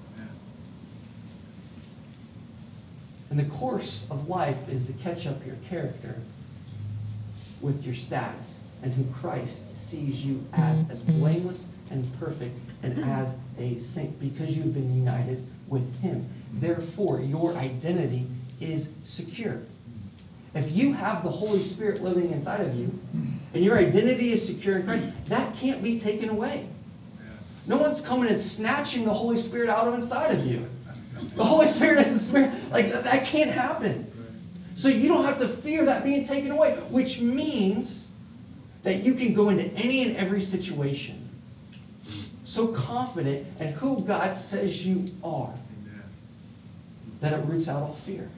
And 3.29 3.39
the 3.39 3.45
course 3.45 4.07
of 4.11 4.31
life 4.31 4.71
is 4.71 4.87
to 4.87 4.95
catch 4.95 5.27
up 5.27 5.45
your 5.45 5.57
character 5.69 6.17
with 7.61 7.85
your 7.85 7.95
status 7.95 8.63
and 8.83 8.95
who 8.95 9.05
Christ 9.21 9.77
sees 9.77 10.25
you 10.25 10.43
as, 10.55 10.89
as 10.89 11.03
mm-hmm. 11.03 11.21
blameless 11.21 11.69
and 11.91 12.11
perfect 12.19 12.59
and 12.83 12.97
mm-hmm. 12.97 13.07
as 13.07 13.37
a 13.59 13.77
saint 13.77 14.19
because 14.19 14.57
you've 14.57 14.73
been 14.73 14.97
united 14.97 15.45
with 15.67 16.01
him. 16.01 16.27
Therefore, 16.55 17.21
your 17.21 17.55
identity 17.55 18.25
is 18.63 18.91
secure. 19.05 19.61
If 20.55 20.75
you 20.75 20.93
have 20.93 21.23
the 21.23 21.31
Holy 21.31 21.59
Spirit 21.59 22.03
living 22.03 22.31
inside 22.31 22.61
of 22.61 22.75
you 22.75 22.99
and 23.55 23.65
your 23.65 23.79
identity 23.79 24.33
is 24.33 24.47
secure 24.47 24.79
in 24.79 24.85
Christ, 24.85 25.09
that 25.27 25.57
can't 25.57 25.83
be 25.83 25.99
taken 25.99 26.29
away. 26.31 26.67
No 27.67 27.77
one's 27.77 28.01
coming 28.01 28.31
and 28.31 28.41
snatching 28.41 29.05
the 29.05 29.13
Holy 29.13 29.37
Spirit 29.37 29.69
out 29.69 29.89
of 29.89 29.95
inside 29.95 30.33
of 30.39 30.47
you. 30.47 30.69
The 31.37 31.45
Holy 31.45 31.67
Spirit 31.67 31.99
is 31.99 32.13
the 32.13 32.19
Spirit. 32.19 32.71
Like, 32.73 32.91
that 32.93 33.27
can't 33.27 33.51
happen. 33.51 34.11
So 34.75 34.89
you 34.89 35.09
don't 35.09 35.25
have 35.25 35.39
to 35.41 35.49
fear 35.49 35.85
that 35.85 36.05
being 36.05 36.25
taken 36.25 36.51
away, 36.51 36.73
which 36.91 37.21
means 37.21 38.09
that 38.85 39.03
you 39.03 39.15
can 39.15 39.35
go 39.35 39.51
into 39.51 39.65
any 39.75 40.07
and 40.07 40.17
every 40.17 40.41
situation 40.41 41.29
so 42.49 42.69
confident 42.69 43.61
in 43.61 43.73
who 43.73 44.01
God 44.05 44.35
says 44.35 44.87
you 44.87 45.05
are 45.23 45.53
that 47.21 47.35
it 47.35 47.45
roots 47.45 47.69
out 47.69 47.83
all 47.83 47.95
fear. 47.95 48.29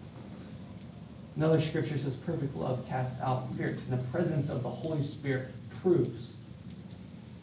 Another 1.36 1.60
scripture 1.60 1.96
says, 1.96 2.16
perfect 2.16 2.56
love 2.56 2.86
casts 2.88 3.20
out 3.22 3.48
fear. 3.54 3.68
And 3.68 3.98
the 3.98 4.04
presence 4.04 4.50
of 4.50 4.62
the 4.62 4.68
Holy 4.68 5.00
Spirit 5.00 5.48
proves 5.82 6.36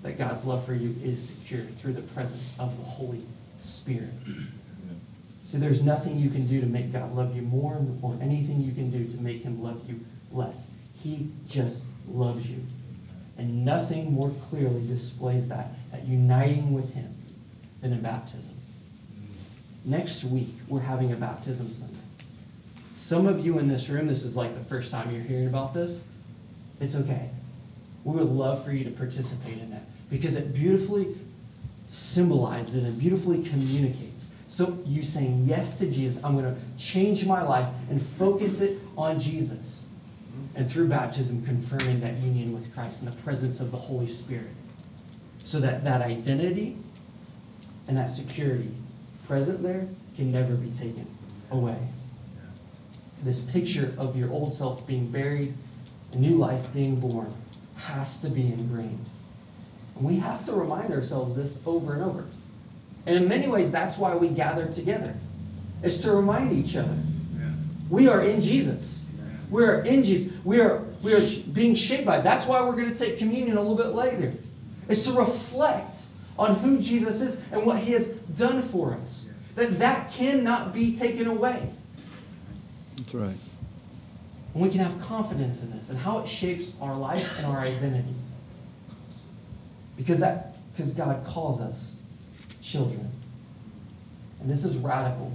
that 0.03 0.17
God's 0.17 0.45
love 0.45 0.65
for 0.65 0.73
you 0.73 0.95
is 1.03 1.29
secure 1.29 1.61
through 1.61 1.93
the 1.93 2.01
presence 2.01 2.55
of 2.59 2.77
the 2.77 2.83
Holy 2.83 3.21
Spirit. 3.61 4.09
So 5.45 5.57
there's 5.57 5.81
nothing 5.81 6.17
you 6.17 6.29
can 6.29 6.45
do 6.45 6.59
to 6.59 6.67
make 6.67 6.91
God 6.91 7.15
love 7.15 7.35
you 7.35 7.41
more 7.41 7.81
or 8.01 8.17
anything 8.21 8.61
you 8.61 8.73
can 8.73 8.91
do 8.91 9.07
to 9.07 9.21
make 9.21 9.41
him 9.43 9.63
love 9.63 9.81
you 9.89 10.01
less. 10.31 10.71
He 11.01 11.29
just 11.47 11.85
loves 12.09 12.49
you. 12.49 12.61
And 13.37 13.63
nothing 13.63 14.13
more 14.13 14.31
clearly 14.49 14.85
displays 14.87 15.49
that 15.49 15.69
at 15.93 16.05
uniting 16.05 16.73
with 16.73 16.93
him 16.93 17.13
than 17.81 17.93
in 17.93 18.01
baptism. 18.01 18.55
Mm. 19.13 19.27
Next 19.85 20.23
week, 20.23 20.49
we're 20.67 20.79
having 20.79 21.13
a 21.13 21.15
baptism 21.15 21.71
Sunday. 21.71 21.96
Some 22.97 23.27
of 23.27 23.45
you 23.45 23.59
in 23.59 23.67
this 23.67 23.89
room, 23.89 24.07
this 24.07 24.25
is 24.25 24.35
like 24.35 24.55
the 24.55 24.59
first 24.59 24.91
time 24.91 25.11
you're 25.11 25.21
hearing 25.21 25.47
about 25.47 25.71
this. 25.71 26.01
It's 26.81 26.95
okay. 26.95 27.29
We 28.03 28.15
would 28.15 28.27
love 28.27 28.65
for 28.65 28.71
you 28.71 28.83
to 28.85 28.89
participate 28.89 29.59
in 29.59 29.69
that 29.69 29.83
because 30.09 30.35
it 30.35 30.53
beautifully 30.53 31.15
symbolizes 31.87 32.83
it 32.83 32.87
and 32.87 32.99
beautifully 32.99 33.43
communicates. 33.43 34.31
So 34.47 34.79
you 34.85 35.03
saying 35.03 35.43
yes 35.45 35.77
to 35.79 35.91
Jesus, 35.91 36.23
I'm 36.23 36.33
going 36.41 36.53
to 36.53 36.83
change 36.83 37.25
my 37.25 37.43
life 37.43 37.67
and 37.91 38.01
focus 38.01 38.61
it 38.61 38.79
on 38.97 39.19
Jesus. 39.19 39.87
And 40.55 40.69
through 40.69 40.87
baptism, 40.87 41.45
confirming 41.45 42.01
that 42.01 42.15
union 42.15 42.53
with 42.53 42.73
Christ 42.73 43.03
in 43.03 43.11
the 43.11 43.17
presence 43.17 43.61
of 43.61 43.69
the 43.69 43.77
Holy 43.77 44.07
Spirit. 44.07 44.49
So 45.37 45.59
that 45.59 45.85
that 45.85 46.01
identity 46.01 46.75
and 47.87 47.97
that 47.99 48.09
security 48.09 48.71
present 49.27 49.61
there 49.61 49.87
can 50.15 50.31
never 50.31 50.55
be 50.55 50.71
taken 50.71 51.05
away. 51.51 51.77
This 53.23 53.41
picture 53.41 53.93
of 53.97 54.15
your 54.15 54.31
old 54.31 54.53
self 54.53 54.87
being 54.87 55.09
buried, 55.09 55.53
new 56.17 56.35
life 56.35 56.73
being 56.73 56.99
born, 56.99 57.33
has 57.77 58.21
to 58.21 58.29
be 58.29 58.53
ingrained. 58.53 59.05
And 59.95 60.05
we 60.05 60.17
have 60.17 60.45
to 60.45 60.53
remind 60.53 60.93
ourselves 60.93 61.35
this 61.35 61.61
over 61.65 61.93
and 61.93 62.03
over. 62.03 62.25
And 63.05 63.15
in 63.15 63.27
many 63.27 63.47
ways, 63.47 63.71
that's 63.71 63.97
why 63.97 64.15
we 64.15 64.27
gather 64.27 64.67
together, 64.67 65.15
is 65.81 66.03
to 66.03 66.11
remind 66.11 66.51
each 66.51 66.75
other. 66.75 66.95
Yeah. 67.37 67.49
We 67.89 68.07
are 68.07 68.21
in 68.21 68.41
Jesus. 68.41 69.07
We 69.49 69.63
are 69.63 69.81
in 69.81 70.03
Jesus. 70.03 70.33
We 70.43 70.59
are, 70.59 70.83
we 71.03 71.13
are 71.13 71.25
being 71.53 71.75
shaped 71.75 72.05
by. 72.05 72.19
That's 72.19 72.45
why 72.45 72.61
we're 72.67 72.75
going 72.75 72.93
to 72.93 72.97
take 72.97 73.17
communion 73.17 73.57
a 73.57 73.61
little 73.61 73.77
bit 73.77 73.95
later. 73.95 74.37
Is 74.89 75.05
to 75.07 75.17
reflect 75.17 75.97
on 76.37 76.55
who 76.55 76.79
Jesus 76.79 77.21
is 77.21 77.41
and 77.51 77.65
what 77.65 77.79
he 77.79 77.93
has 77.93 78.09
done 78.09 78.61
for 78.61 78.93
us. 78.93 79.29
That 79.55 79.79
that 79.79 80.11
cannot 80.11 80.73
be 80.73 80.95
taken 80.95 81.27
away. 81.27 81.69
That's 83.07 83.15
right. 83.15 83.37
And 84.53 84.63
we 84.63 84.69
can 84.69 84.79
have 84.79 84.99
confidence 84.99 85.63
in 85.63 85.71
this 85.71 85.89
and 85.89 85.97
how 85.97 86.19
it 86.19 86.27
shapes 86.27 86.73
our 86.81 86.93
life 86.93 87.37
and 87.37 87.47
our 87.47 87.59
identity. 87.59 88.13
Because 89.95 90.19
that 90.19 90.57
because 90.73 90.93
God 90.93 91.25
calls 91.25 91.61
us 91.61 91.95
children. 92.61 93.09
And 94.41 94.49
this 94.49 94.65
is 94.65 94.77
radical. 94.77 95.31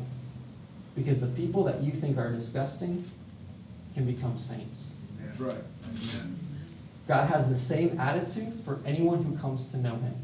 Because 0.95 1.21
the 1.21 1.29
people 1.29 1.65
that 1.65 1.81
you 1.81 1.93
think 1.93 2.19
are 2.19 2.31
disgusting 2.31 3.05
can 3.95 4.05
become 4.05 4.37
saints. 4.37 4.93
That's 5.25 5.41
right. 5.41 5.57
Amen. 5.89 6.39
God 7.09 7.31
has 7.31 7.49
the 7.49 7.57
same 7.57 7.99
attitude 7.99 8.53
for 8.65 8.81
anyone 8.85 9.25
who 9.25 9.37
comes 9.39 9.71
to 9.71 9.79
know 9.79 9.95
him, 9.95 10.15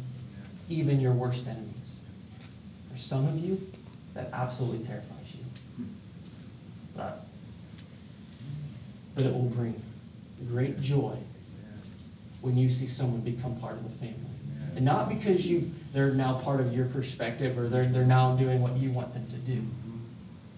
even 0.69 1.01
your 1.01 1.13
worst 1.13 1.49
enemies. 1.49 2.01
For 2.93 2.99
some 2.99 3.27
of 3.27 3.39
you, 3.39 3.59
that 4.15 4.29
absolutely 4.35 4.87
terrifies 4.87 5.35
you. 5.35 5.85
But, 6.95 7.25
but 9.19 9.27
it 9.27 9.33
will 9.33 9.51
bring 9.51 9.75
great 10.49 10.81
joy 10.81 11.17
when 12.41 12.57
you 12.57 12.69
see 12.69 12.87
someone 12.87 13.21
become 13.21 13.57
part 13.57 13.75
of 13.75 13.83
the 13.83 13.91
family. 13.91 14.15
And 14.77 14.85
not 14.85 15.09
because 15.09 15.45
you 15.45 15.73
they're 15.93 16.13
now 16.13 16.35
part 16.35 16.61
of 16.61 16.73
your 16.73 16.87
perspective 16.87 17.59
or 17.59 17.69
they're, 17.69 17.87
they're 17.87 18.07
now 18.07 18.37
doing 18.37 18.61
what 18.61 18.77
you 18.77 18.93
want 18.93 19.13
them 19.15 19.25
to 19.25 19.45
do. 19.45 19.61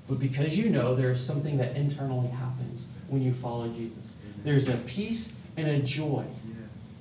But 0.08 0.18
because 0.18 0.58
you 0.58 0.68
know 0.68 0.94
there's 0.94 1.24
something 1.24 1.56
that 1.58 1.74
internally 1.76 2.28
happens 2.28 2.86
when 3.08 3.22
you 3.22 3.32
follow 3.32 3.68
Jesus. 3.68 4.16
There's 4.44 4.68
a 4.68 4.76
peace 4.76 5.32
and 5.56 5.66
a 5.66 5.78
joy 5.78 6.24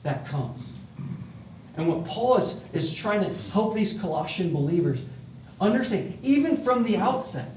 that 0.04 0.28
comes. 0.28 0.78
And 1.76 1.90
what 1.90 2.06
Paul 2.06 2.38
is, 2.38 2.62
is 2.72 2.94
trying 2.94 3.26
to 3.26 3.52
help 3.52 3.74
these 3.74 4.00
Colossian 4.00 4.54
believers 4.54 5.04
understand, 5.60 6.18
even 6.24 6.56
from 6.56 6.84
the 6.84 6.98
outset, 6.98 7.50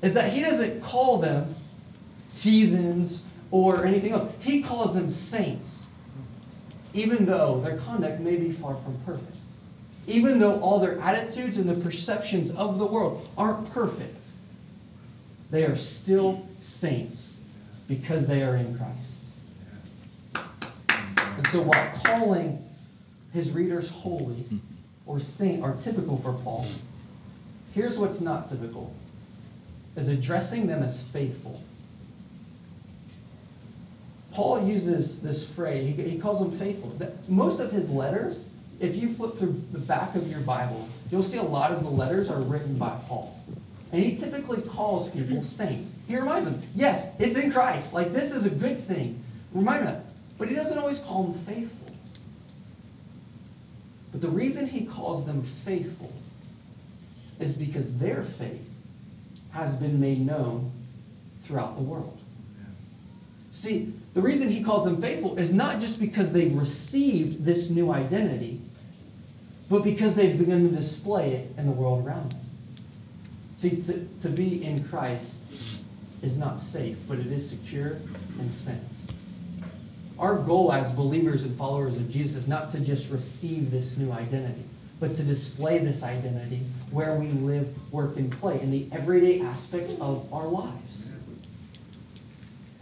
is 0.00 0.14
that 0.14 0.32
he 0.32 0.40
doesn't 0.40 0.82
call 0.82 1.18
them 1.18 1.54
heathens 2.42 3.22
or 3.50 3.84
anything 3.84 4.12
else. 4.12 4.30
He 4.40 4.62
calls 4.62 4.94
them 4.94 5.10
saints, 5.10 5.90
even 6.94 7.26
though 7.26 7.60
their 7.60 7.78
conduct 7.78 8.20
may 8.20 8.36
be 8.36 8.52
far 8.52 8.74
from 8.76 8.98
perfect. 9.06 9.36
Even 10.06 10.40
though 10.40 10.60
all 10.60 10.80
their 10.80 10.98
attitudes 11.00 11.58
and 11.58 11.68
the 11.68 11.80
perceptions 11.80 12.50
of 12.50 12.78
the 12.78 12.86
world 12.86 13.28
aren't 13.38 13.72
perfect, 13.72 14.26
they 15.50 15.64
are 15.64 15.76
still 15.76 16.44
saints 16.60 17.38
because 17.86 18.26
they 18.26 18.42
are 18.42 18.56
in 18.56 18.76
Christ. 18.76 19.26
And 21.36 21.46
so 21.46 21.62
while 21.62 21.90
calling 22.04 22.64
his 23.32 23.52
readers 23.52 23.90
holy 23.90 24.44
or 25.06 25.20
saint 25.20 25.62
are 25.62 25.74
typical 25.74 26.16
for 26.16 26.32
Paul, 26.32 26.66
here's 27.74 27.98
what's 27.98 28.20
not 28.20 28.48
typical 28.48 28.92
is 29.94 30.08
addressing 30.08 30.66
them 30.66 30.82
as 30.82 31.02
faithful. 31.02 31.62
Paul 34.32 34.66
uses 34.66 35.20
this 35.20 35.48
phrase, 35.48 35.96
he, 35.96 36.02
he 36.02 36.18
calls 36.18 36.40
them 36.40 36.50
faithful. 36.50 36.90
That- 36.90 37.28
Most 37.28 37.60
of 37.60 37.70
his 37.70 37.90
letters, 37.90 38.50
if 38.80 38.96
you 38.96 39.08
flip 39.08 39.36
through 39.36 39.62
the 39.72 39.78
back 39.78 40.14
of 40.14 40.30
your 40.30 40.40
Bible, 40.40 40.88
you'll 41.10 41.22
see 41.22 41.38
a 41.38 41.42
lot 41.42 41.72
of 41.72 41.82
the 41.82 41.90
letters 41.90 42.30
are 42.30 42.40
written 42.40 42.78
by 42.78 42.96
Paul. 43.06 43.38
And 43.92 44.02
he 44.02 44.16
typically 44.16 44.62
calls 44.62 45.10
people 45.10 45.36
mm-hmm. 45.36 45.42
saints. 45.42 45.94
He 46.08 46.16
reminds 46.16 46.48
them, 46.48 46.60
yes, 46.74 47.14
it's 47.18 47.36
in 47.36 47.52
Christ. 47.52 47.92
Like, 47.92 48.12
this 48.12 48.34
is 48.34 48.46
a 48.46 48.50
good 48.50 48.78
thing. 48.78 49.22
Remind 49.52 49.86
them. 49.86 50.02
But 50.38 50.48
he 50.48 50.54
doesn't 50.54 50.78
always 50.78 50.98
call 50.98 51.24
them 51.24 51.34
faithful. 51.34 51.94
But 54.12 54.22
the 54.22 54.28
reason 54.28 54.66
he 54.66 54.86
calls 54.86 55.26
them 55.26 55.42
faithful 55.42 56.12
is 57.38 57.56
because 57.56 57.98
their 57.98 58.22
faith 58.22 58.68
has 59.52 59.74
been 59.74 60.00
made 60.00 60.20
known 60.20 60.72
throughout 61.44 61.76
the 61.76 61.82
world. 61.82 62.18
See, 63.52 63.92
the 64.14 64.22
reason 64.22 64.48
he 64.48 64.64
calls 64.64 64.86
them 64.86 65.00
faithful 65.00 65.36
is 65.38 65.52
not 65.52 65.78
just 65.78 66.00
because 66.00 66.32
they've 66.32 66.56
received 66.56 67.44
this 67.44 67.68
new 67.68 67.92
identity, 67.92 68.58
but 69.68 69.84
because 69.84 70.14
they've 70.14 70.38
begun 70.38 70.68
to 70.70 70.74
display 70.74 71.34
it 71.34 71.54
in 71.58 71.66
the 71.66 71.72
world 71.72 72.06
around 72.06 72.32
them. 72.32 72.40
See, 73.56 73.82
to, 73.82 74.08
to 74.22 74.28
be 74.30 74.64
in 74.64 74.82
Christ 74.82 75.84
is 76.22 76.38
not 76.38 76.60
safe, 76.60 76.98
but 77.06 77.18
it 77.18 77.26
is 77.26 77.48
secure 77.48 77.98
and 78.38 78.50
sent. 78.50 78.80
Our 80.18 80.36
goal 80.36 80.72
as 80.72 80.92
believers 80.92 81.44
and 81.44 81.54
followers 81.54 81.98
of 81.98 82.10
Jesus 82.10 82.44
is 82.44 82.48
not 82.48 82.70
to 82.70 82.80
just 82.80 83.12
receive 83.12 83.70
this 83.70 83.98
new 83.98 84.12
identity, 84.12 84.64
but 84.98 85.14
to 85.16 85.22
display 85.22 85.78
this 85.78 86.02
identity 86.02 86.60
where 86.90 87.16
we 87.16 87.28
live, 87.28 87.92
work, 87.92 88.16
and 88.16 88.32
play 88.32 88.60
in 88.62 88.70
the 88.70 88.86
everyday 88.92 89.42
aspect 89.42 89.90
of 90.00 90.32
our 90.32 90.46
lives. 90.46 91.12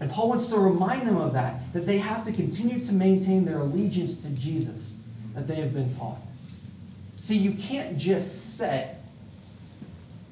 And 0.00 0.10
Paul 0.10 0.30
wants 0.30 0.48
to 0.48 0.58
remind 0.58 1.06
them 1.06 1.18
of 1.18 1.34
that, 1.34 1.72
that 1.74 1.86
they 1.86 1.98
have 1.98 2.24
to 2.24 2.32
continue 2.32 2.80
to 2.80 2.92
maintain 2.94 3.44
their 3.44 3.58
allegiance 3.58 4.22
to 4.22 4.30
Jesus 4.30 4.98
that 5.34 5.46
they 5.46 5.56
have 5.56 5.74
been 5.74 5.94
taught. 5.94 6.18
See, 7.16 7.36
you 7.36 7.52
can't 7.52 7.98
just 7.98 8.56
set 8.56 9.02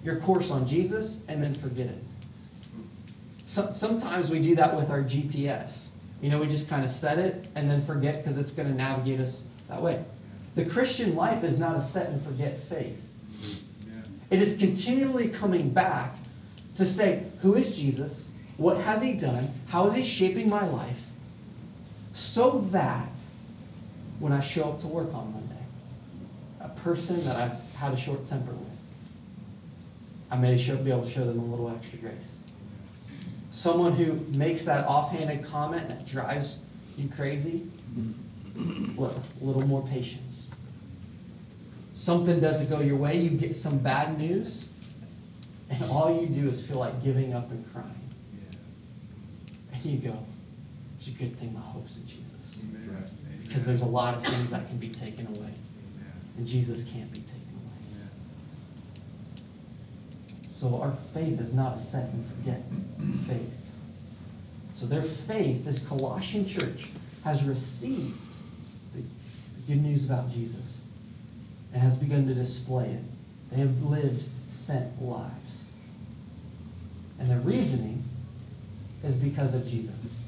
your 0.02 0.16
course 0.16 0.50
on 0.50 0.66
Jesus 0.66 1.22
and 1.28 1.42
then 1.42 1.52
forget 1.52 1.87
it. 1.87 2.02
So, 3.46 3.70
sometimes 3.70 4.31
we 4.31 4.40
do 4.40 4.57
that 4.57 4.74
with 4.74 4.90
our 4.90 5.02
GPS. 5.02 5.88
You 6.22 6.31
know, 6.31 6.40
we 6.40 6.48
just 6.48 6.68
kind 6.68 6.85
of 6.85 6.90
set 6.90 7.18
it 7.18 7.48
and 7.54 7.70
then 7.70 7.81
forget 7.81 8.16
because 8.16 8.38
it's 8.38 8.52
going 8.52 8.68
to 8.68 8.74
navigate 8.74 9.20
us 9.20 9.46
that 9.68 9.83
way. 9.83 10.04
The 10.54 10.64
Christian 10.68 11.14
life 11.14 11.44
is 11.44 11.59
not 11.59 11.76
a 11.76 11.81
set 11.81 12.09
and 12.09 12.20
forget 12.20 12.59
faith. 12.59 13.04
It 14.31 14.42
is 14.42 14.59
continually 14.59 15.28
coming 15.28 15.70
back 15.70 16.16
to 16.76 16.85
say, 16.85 17.24
who 17.40 17.54
is 17.54 17.78
Jesus? 17.78 18.27
What 18.59 18.77
has 18.79 19.01
he 19.03 19.14
done? 19.14 19.44
How 19.68 19.87
is 19.87 19.94
he 19.94 20.05
shaping 20.05 20.51
my 20.51 20.66
life? 20.66 21.07
So 22.12 22.66
that 22.73 23.16
when 24.18 24.33
I 24.33 24.40
show 24.40 24.64
up 24.64 24.81
to 24.81 24.88
work 24.88 25.14
on 25.14 25.33
Monday, 25.33 25.55
a 26.61 26.68
person 26.68 27.25
that 27.25 27.37
I've 27.37 27.75
had 27.77 27.92
a 27.92 27.97
short 27.97 28.25
temper 28.25 28.51
with, 28.53 28.79
I 30.31 30.37
may 30.37 30.59
show, 30.59 30.77
be 30.77 30.90
able 30.90 31.05
to 31.05 31.09
show 31.11 31.25
them 31.25 31.38
a 31.38 31.44
little 31.44 31.71
extra 31.71 32.01
grace. 32.01 32.38
Someone 33.53 33.92
who 33.92 34.18
makes 34.37 34.64
that 34.64 34.87
offhanded 34.87 35.44
comment 35.44 35.88
that 35.90 36.05
drives 36.05 36.61
you 36.97 37.09
crazy, 37.09 37.64
a 38.57 39.44
little 39.44 39.66
more 39.68 39.87
patience. 39.87 40.51
something 41.94 42.40
doesn't 42.40 42.71
go 42.71 42.81
your 42.81 42.97
way, 42.97 43.18
you 43.18 43.31
get 43.31 43.55
some 43.55 43.79
bad 43.79 44.18
news, 44.18 44.68
and 45.71 45.83
all 45.90 46.21
you 46.21 46.27
do 46.27 46.47
is 46.47 46.66
feel 46.66 46.81
like 46.81 47.05
giving 47.05 47.35
up 47.35 47.51
and 47.51 47.64
crying. 47.73 48.08
And 49.84 49.92
you 49.92 50.10
go, 50.10 50.18
it's 50.96 51.08
a 51.08 51.12
good 51.12 51.36
thing 51.36 51.54
my 51.54 51.60
hope's 51.60 51.98
in 51.98 52.06
Jesus. 52.06 52.58
Right. 52.90 53.44
Because 53.44 53.64
there's 53.66 53.82
a 53.82 53.86
lot 53.86 54.14
of 54.14 54.26
things 54.26 54.50
that 54.50 54.68
can 54.68 54.78
be 54.78 54.88
taken 54.88 55.26
away, 55.26 55.36
Amen. 55.38 56.12
and 56.36 56.46
Jesus 56.46 56.84
can't 56.84 57.10
be 57.12 57.20
taken 57.20 57.48
away. 57.54 57.78
Amen. 57.94 58.10
So 60.50 60.80
our 60.82 60.92
faith 60.92 61.40
is 61.40 61.54
not 61.54 61.76
a 61.76 61.78
set 61.78 62.10
and 62.10 62.24
forget 62.24 62.62
faith. 63.26 63.70
So 64.72 64.86
their 64.86 65.02
faith, 65.02 65.64
this 65.64 65.86
Colossian 65.86 66.46
church, 66.46 66.88
has 67.24 67.44
received 67.44 68.18
the, 68.94 69.00
the 69.00 69.72
good 69.74 69.82
news 69.82 70.04
about 70.06 70.30
Jesus 70.30 70.84
and 71.72 71.82
has 71.82 71.98
begun 71.98 72.26
to 72.26 72.34
display 72.34 72.86
it. 72.86 73.02
They 73.50 73.58
have 73.58 73.82
lived 73.82 74.24
sent 74.48 75.02
lives. 75.02 75.70
And 77.18 77.28
their 77.28 77.40
reasoning 77.40 77.97
is 79.04 79.16
because 79.16 79.54
of 79.54 79.66
Jesus. 79.66 80.20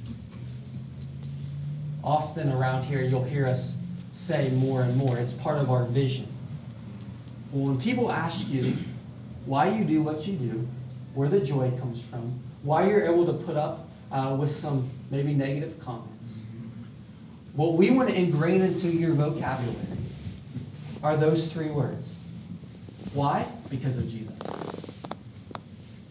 Often 2.03 2.53
around 2.53 2.85
here, 2.85 3.03
you'll 3.03 3.25
hear 3.25 3.47
us 3.47 3.77
say 4.13 4.51
more 4.51 4.83
and 4.83 4.97
more, 4.97 5.19
it's 5.19 5.33
part 5.33 5.59
of 5.59 5.71
our 5.71 5.85
vision. 5.85 6.27
When 7.53 7.81
people 7.81 8.11
ask 8.11 8.49
you 8.49 8.75
why 9.47 9.71
you 9.71 9.85
do 9.85 10.03
what 10.03 10.27
you 10.27 10.35
do, 10.35 10.69
where 11.15 11.29
the 11.29 11.41
joy 11.41 11.71
comes 11.79 12.01
from, 12.03 12.39
why 12.63 12.89
you're 12.89 13.05
able 13.05 13.27
to 13.27 13.33
put 13.33 13.57
up 13.57 13.89
uh, 14.13 14.37
with 14.39 14.51
some 14.51 14.89
maybe 15.11 15.35
negative 15.35 15.81
comments, 15.81 16.45
what 17.55 17.73
we 17.73 17.91
want 17.91 18.11
to 18.11 18.17
ingrain 18.17 18.63
into 18.63 18.89
your 18.89 19.13
vocabulary 19.13 19.87
are 21.03 21.17
those 21.17 21.53
three 21.53 21.71
words. 21.71 22.23
Why? 23.13 23.47
Because 23.71 23.99
of 23.99 24.09
Jesus. 24.09 24.37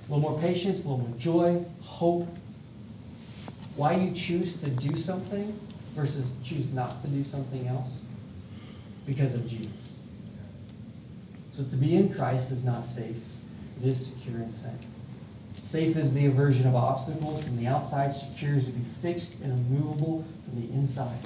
A 0.10 0.14
little 0.14 0.30
more 0.30 0.40
patience, 0.42 0.84
a 0.84 0.90
little 0.90 1.08
more 1.08 1.18
joy, 1.18 1.64
hope. 1.82 2.28
Why 3.80 3.96
you 3.96 4.12
choose 4.14 4.58
to 4.58 4.70
do 4.70 4.94
something 4.98 5.58
versus 5.96 6.36
choose 6.44 6.74
not 6.74 7.02
to 7.02 7.08
do 7.08 7.24
something 7.24 7.66
else? 7.70 8.04
Because 9.08 9.36
of 9.36 9.48
Jesus. 9.48 10.12
So 11.54 11.64
to 11.64 11.78
be 11.78 11.96
in 11.96 12.14
Christ 12.14 12.52
is 12.52 12.66
not 12.66 12.86
safe, 12.86 13.16
it 13.82 13.88
is 13.88 14.08
secure 14.08 14.36
and 14.36 14.52
safe. 14.52 14.86
Safe 15.54 15.96
is 15.96 16.14
the 16.14 16.26
aversion 16.26 16.68
of 16.68 16.76
obstacles 16.76 17.42
from 17.42 17.56
the 17.56 17.68
outside, 17.68 18.14
secure 18.14 18.56
is 18.56 18.66
to 18.66 18.74
be 18.74 18.84
fixed 18.84 19.40
and 19.44 19.58
immovable 19.58 20.26
from 20.44 20.62
the 20.62 20.74
inside. 20.74 21.26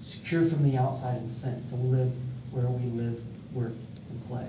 Secure 0.00 0.44
from 0.44 0.62
the 0.62 0.78
outside 0.78 1.18
and 1.18 1.30
sent 1.30 1.66
to 1.66 1.74
live 1.74 2.14
where 2.50 2.64
we 2.66 2.86
live, 2.98 3.20
work, 3.52 3.74
and 4.08 4.26
play. 4.26 4.48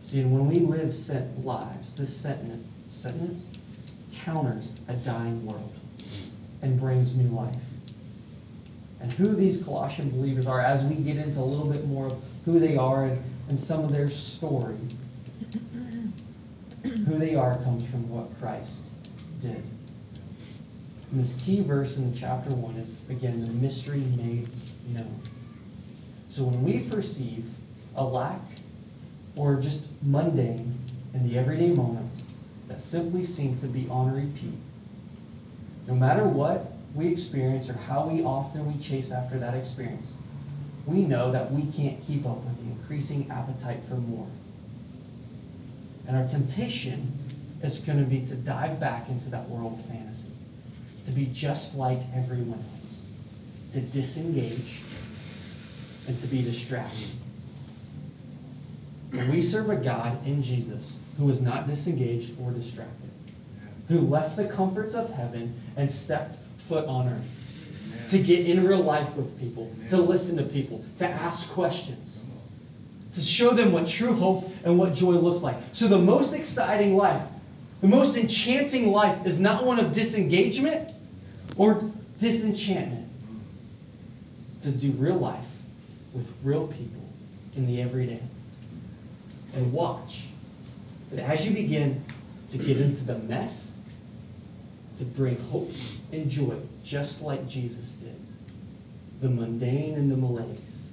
See, 0.00 0.20
and 0.20 0.32
when 0.32 0.48
we 0.48 0.56
live 0.56 0.92
sent 0.92 1.44
lives, 1.44 1.94
this 1.94 2.16
sentence, 2.16 2.66
sentence 2.88 3.48
counters 4.24 4.82
a 4.88 4.94
dying 4.94 5.44
world 5.46 5.72
and 6.62 6.78
brings 6.78 7.16
new 7.16 7.28
life. 7.34 7.56
And 9.00 9.10
who 9.12 9.34
these 9.34 9.62
Colossian 9.64 10.10
believers 10.10 10.46
are, 10.46 10.60
as 10.60 10.84
we 10.84 10.94
get 10.94 11.16
into 11.16 11.40
a 11.40 11.42
little 11.42 11.66
bit 11.66 11.86
more 11.86 12.06
of 12.06 12.14
who 12.44 12.60
they 12.60 12.76
are 12.76 13.06
and, 13.06 13.20
and 13.48 13.58
some 13.58 13.84
of 13.84 13.92
their 13.92 14.08
story, 14.08 14.76
who 16.82 17.18
they 17.18 17.34
are 17.34 17.56
comes 17.58 17.86
from 17.86 18.08
what 18.08 18.38
Christ 18.38 18.90
did. 19.40 19.62
And 21.10 21.20
this 21.20 21.42
key 21.42 21.60
verse 21.60 21.98
in 21.98 22.12
the 22.12 22.18
chapter 22.18 22.54
1 22.54 22.76
is, 22.76 23.00
again, 23.10 23.44
the 23.44 23.50
mystery 23.52 24.00
made 24.16 24.48
known. 24.96 25.18
So 26.28 26.44
when 26.44 26.62
we 26.62 26.88
perceive 26.88 27.44
a 27.96 28.04
lack 28.04 28.40
or 29.36 29.60
just 29.60 29.90
mundane 30.02 30.74
in 31.12 31.28
the 31.28 31.38
everyday 31.38 31.74
moments 31.74 32.31
that 32.72 32.80
simply 32.80 33.22
seem 33.22 33.58
to 33.58 33.66
be 33.66 33.86
on 33.90 34.14
repeat, 34.14 34.58
no 35.86 35.94
matter 35.94 36.24
what 36.24 36.72
we 36.94 37.08
experience 37.08 37.68
or 37.68 37.74
how 37.74 38.08
we 38.08 38.24
often 38.24 38.66
we 38.72 38.82
chase 38.82 39.12
after 39.12 39.38
that 39.38 39.52
experience, 39.52 40.16
we 40.86 41.02
know 41.02 41.32
that 41.32 41.52
we 41.52 41.70
can't 41.72 42.02
keep 42.06 42.24
up 42.24 42.38
with 42.38 42.56
the 42.64 42.70
increasing 42.72 43.30
appetite 43.30 43.82
for 43.82 43.96
more. 43.96 44.26
And 46.08 46.16
our 46.16 46.26
temptation 46.26 47.12
is 47.62 47.80
going 47.80 47.98
to 47.98 48.06
be 48.06 48.24
to 48.26 48.34
dive 48.36 48.80
back 48.80 49.10
into 49.10 49.28
that 49.30 49.50
world 49.50 49.74
of 49.74 49.84
fantasy, 49.84 50.32
to 51.04 51.10
be 51.10 51.26
just 51.26 51.76
like 51.76 52.00
everyone 52.14 52.64
else, 52.80 53.08
to 53.72 53.80
disengage, 53.80 54.80
and 56.08 56.18
to 56.18 56.26
be 56.26 56.42
distracted. 56.42 57.10
We 59.12 59.42
serve 59.42 59.68
a 59.68 59.76
God 59.76 60.26
in 60.26 60.42
Jesus 60.42 60.98
who 61.18 61.28
is 61.28 61.42
not 61.42 61.66
disengaged 61.66 62.40
or 62.40 62.50
distracted, 62.50 63.10
who 63.88 64.00
left 64.00 64.36
the 64.36 64.46
comforts 64.46 64.94
of 64.94 65.12
heaven 65.12 65.54
and 65.76 65.88
stepped 65.88 66.36
foot 66.56 66.86
on 66.86 67.08
earth 67.08 68.08
to 68.10 68.18
get 68.18 68.46
in 68.46 68.66
real 68.66 68.80
life 68.80 69.16
with 69.16 69.38
people, 69.38 69.70
to 69.90 69.98
listen 69.98 70.38
to 70.38 70.44
people, 70.44 70.84
to 70.98 71.06
ask 71.06 71.50
questions, 71.52 72.26
to 73.12 73.20
show 73.20 73.50
them 73.50 73.72
what 73.72 73.86
true 73.86 74.14
hope 74.14 74.50
and 74.64 74.78
what 74.78 74.94
joy 74.94 75.12
looks 75.12 75.42
like. 75.42 75.56
So, 75.72 75.88
the 75.88 75.98
most 75.98 76.32
exciting 76.34 76.96
life, 76.96 77.26
the 77.82 77.88
most 77.88 78.16
enchanting 78.16 78.90
life 78.90 79.26
is 79.26 79.40
not 79.40 79.64
one 79.64 79.78
of 79.78 79.92
disengagement 79.92 80.90
or 81.56 81.82
disenchantment. 82.18 83.08
To 84.62 84.70
do 84.70 84.92
real 84.92 85.16
life 85.16 85.62
with 86.14 86.32
real 86.44 86.68
people 86.68 87.02
in 87.56 87.66
the 87.66 87.82
everyday. 87.82 88.20
And 89.54 89.72
watch 89.72 90.26
that 91.10 91.28
as 91.28 91.46
you 91.46 91.54
begin 91.54 92.02
to 92.48 92.58
get 92.58 92.80
into 92.80 93.04
the 93.04 93.18
mess, 93.18 93.82
to 94.96 95.04
bring 95.04 95.38
hope 95.50 95.70
and 96.12 96.28
joy, 96.28 96.56
just 96.84 97.22
like 97.22 97.48
Jesus 97.48 97.94
did, 97.94 98.16
the 99.20 99.28
mundane 99.28 99.94
and 99.94 100.10
the 100.10 100.16
malaise 100.16 100.92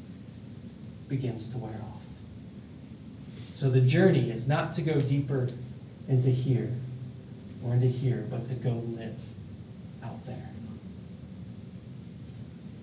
begins 1.07 1.49
to 1.51 1.57
wear 1.57 1.71
off. 1.71 2.05
So 3.53 3.69
the 3.69 3.81
journey 3.81 4.29
is 4.29 4.47
not 4.47 4.73
to 4.73 4.81
go 4.81 4.99
deeper 4.99 5.47
into 6.07 6.29
here 6.29 6.71
or 7.65 7.73
into 7.73 7.87
here, 7.87 8.25
but 8.29 8.45
to 8.45 8.53
go 8.55 8.71
live 8.71 9.25
out 10.03 10.25
there. 10.25 10.49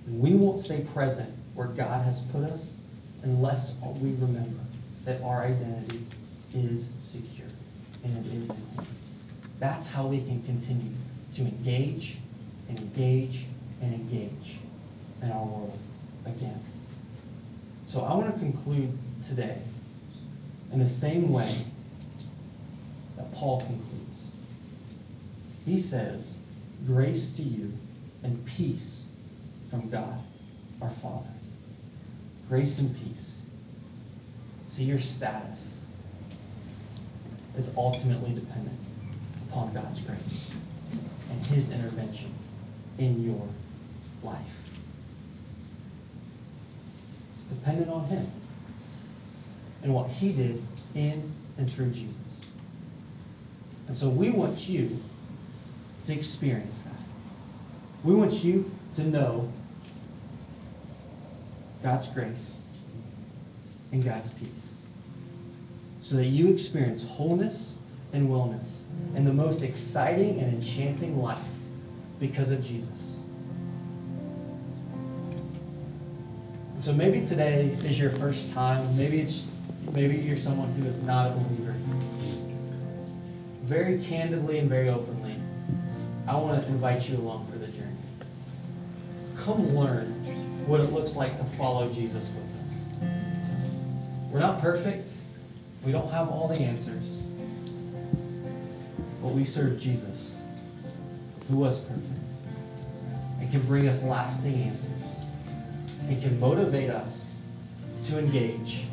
And 0.06 0.20
we 0.20 0.34
won't 0.34 0.60
stay 0.60 0.82
present 0.82 1.32
where 1.54 1.68
God 1.68 2.04
has 2.04 2.20
put 2.20 2.44
us 2.44 2.78
unless 3.22 3.74
we 4.00 4.10
remember 4.10 4.60
that 5.06 5.22
our 5.22 5.42
identity 5.42 6.04
is 6.54 6.92
secure 6.98 7.48
and 8.04 8.26
it 8.26 8.32
is 8.34 8.50
in 8.50 8.56
Him. 8.56 8.86
That's 9.58 9.90
how 9.90 10.06
we 10.08 10.18
can 10.18 10.42
continue 10.42 10.92
to 11.34 11.42
engage 11.42 12.18
and 12.68 12.78
engage 12.78 13.46
and 13.80 13.94
engage 13.94 14.58
in 15.22 15.30
our 15.30 15.44
world 15.44 15.78
again. 16.26 16.60
So 17.86 18.02
I 18.02 18.14
want 18.14 18.34
to 18.34 18.38
conclude 18.38 18.92
today 19.22 19.56
in 20.72 20.80
the 20.80 20.86
same 20.86 21.32
way 21.32 21.54
that 23.16 23.32
Paul 23.32 23.60
concludes. 23.60 24.30
He 25.64 25.78
says, 25.78 26.38
Grace 26.86 27.36
to 27.36 27.42
you 27.42 27.72
and 28.22 28.44
peace 28.44 29.04
from 29.70 29.88
God 29.88 30.18
our 30.82 30.90
Father. 30.90 31.30
Grace 32.48 32.78
and 32.80 32.94
peace. 32.96 33.35
See, 34.76 34.84
your 34.84 34.98
status 34.98 35.80
is 37.56 37.72
ultimately 37.78 38.34
dependent 38.34 38.78
upon 39.48 39.72
God's 39.72 40.02
grace 40.02 40.50
and 41.30 41.46
His 41.46 41.72
intervention 41.72 42.30
in 42.98 43.24
your 43.24 43.48
life. 44.22 44.78
It's 47.32 47.46
dependent 47.46 47.88
on 47.88 48.04
Him 48.04 48.30
and 49.82 49.94
what 49.94 50.10
He 50.10 50.32
did 50.32 50.62
in 50.94 51.32
and 51.56 51.72
through 51.72 51.92
Jesus. 51.92 52.44
And 53.88 53.96
so 53.96 54.10
we 54.10 54.28
want 54.28 54.68
you 54.68 55.00
to 56.04 56.12
experience 56.12 56.82
that. 56.82 57.00
We 58.04 58.14
want 58.14 58.44
you 58.44 58.70
to 58.96 59.04
know 59.04 59.50
God's 61.82 62.10
grace 62.10 62.65
and 63.92 64.04
God's 64.04 64.30
peace 64.30 64.76
so 66.06 66.14
that 66.14 66.26
you 66.26 66.52
experience 66.52 67.04
wholeness 67.04 67.78
and 68.12 68.28
wellness 68.28 68.82
and 69.16 69.26
the 69.26 69.32
most 69.32 69.64
exciting 69.64 70.38
and 70.38 70.54
enchanting 70.54 71.20
life 71.20 71.40
because 72.20 72.52
of 72.52 72.64
Jesus. 72.64 73.18
And 76.74 76.84
so 76.84 76.92
maybe 76.92 77.26
today 77.26 77.64
is 77.84 77.98
your 77.98 78.10
first 78.10 78.52
time. 78.52 78.96
Maybe 78.96 79.20
it's 79.20 79.52
maybe 79.92 80.14
you're 80.14 80.36
someone 80.36 80.72
who 80.74 80.86
is 80.86 81.02
not 81.02 81.32
a 81.32 81.34
believer. 81.34 81.74
Very 83.62 83.98
candidly 83.98 84.60
and 84.60 84.68
very 84.68 84.90
openly, 84.90 85.34
I 86.28 86.36
want 86.36 86.62
to 86.62 86.68
invite 86.68 87.08
you 87.08 87.16
along 87.16 87.46
for 87.46 87.58
the 87.58 87.66
journey. 87.66 87.96
Come 89.38 89.70
learn 89.70 90.06
what 90.66 90.80
it 90.80 90.92
looks 90.92 91.16
like 91.16 91.36
to 91.38 91.44
follow 91.44 91.90
Jesus. 91.92 92.32
We're 94.30 94.40
not 94.40 94.60
perfect. 94.60 95.08
We 95.84 95.92
don't 95.92 96.10
have 96.10 96.28
all 96.28 96.48
the 96.48 96.60
answers. 96.60 97.22
But 99.22 99.28
we 99.28 99.44
serve 99.44 99.78
Jesus, 99.80 100.40
who 101.48 101.56
was 101.56 101.80
perfect, 101.80 102.04
and 103.40 103.50
can 103.50 103.62
bring 103.62 103.88
us 103.88 104.02
lasting 104.02 104.54
answers, 104.54 105.28
and 106.08 106.20
can 106.20 106.38
motivate 106.38 106.90
us 106.90 107.32
to 108.04 108.18
engage 108.18 108.84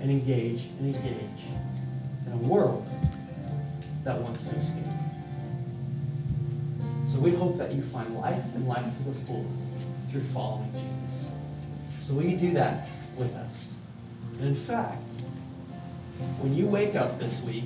and 0.00 0.10
engage 0.10 0.72
and 0.72 0.94
engage 0.94 1.44
in 2.26 2.32
a 2.32 2.36
world 2.36 2.86
that 4.04 4.18
wants 4.20 4.48
to 4.48 4.56
escape. 4.56 4.92
So 7.06 7.18
we 7.18 7.34
hope 7.34 7.56
that 7.58 7.72
you 7.72 7.82
find 7.82 8.14
life 8.16 8.44
and 8.54 8.68
life 8.68 8.84
to 8.84 9.02
the 9.04 9.12
full 9.12 9.46
through 10.10 10.20
following 10.20 10.70
Jesus. 10.72 11.30
So 12.00 12.14
will 12.14 12.24
you 12.24 12.36
do 12.36 12.52
that 12.52 12.88
with 13.16 13.34
us? 13.34 13.67
And 14.38 14.46
in 14.48 14.54
fact, 14.54 15.08
when 16.38 16.54
you 16.54 16.66
wake 16.66 16.94
up 16.94 17.18
this 17.18 17.42
week 17.42 17.64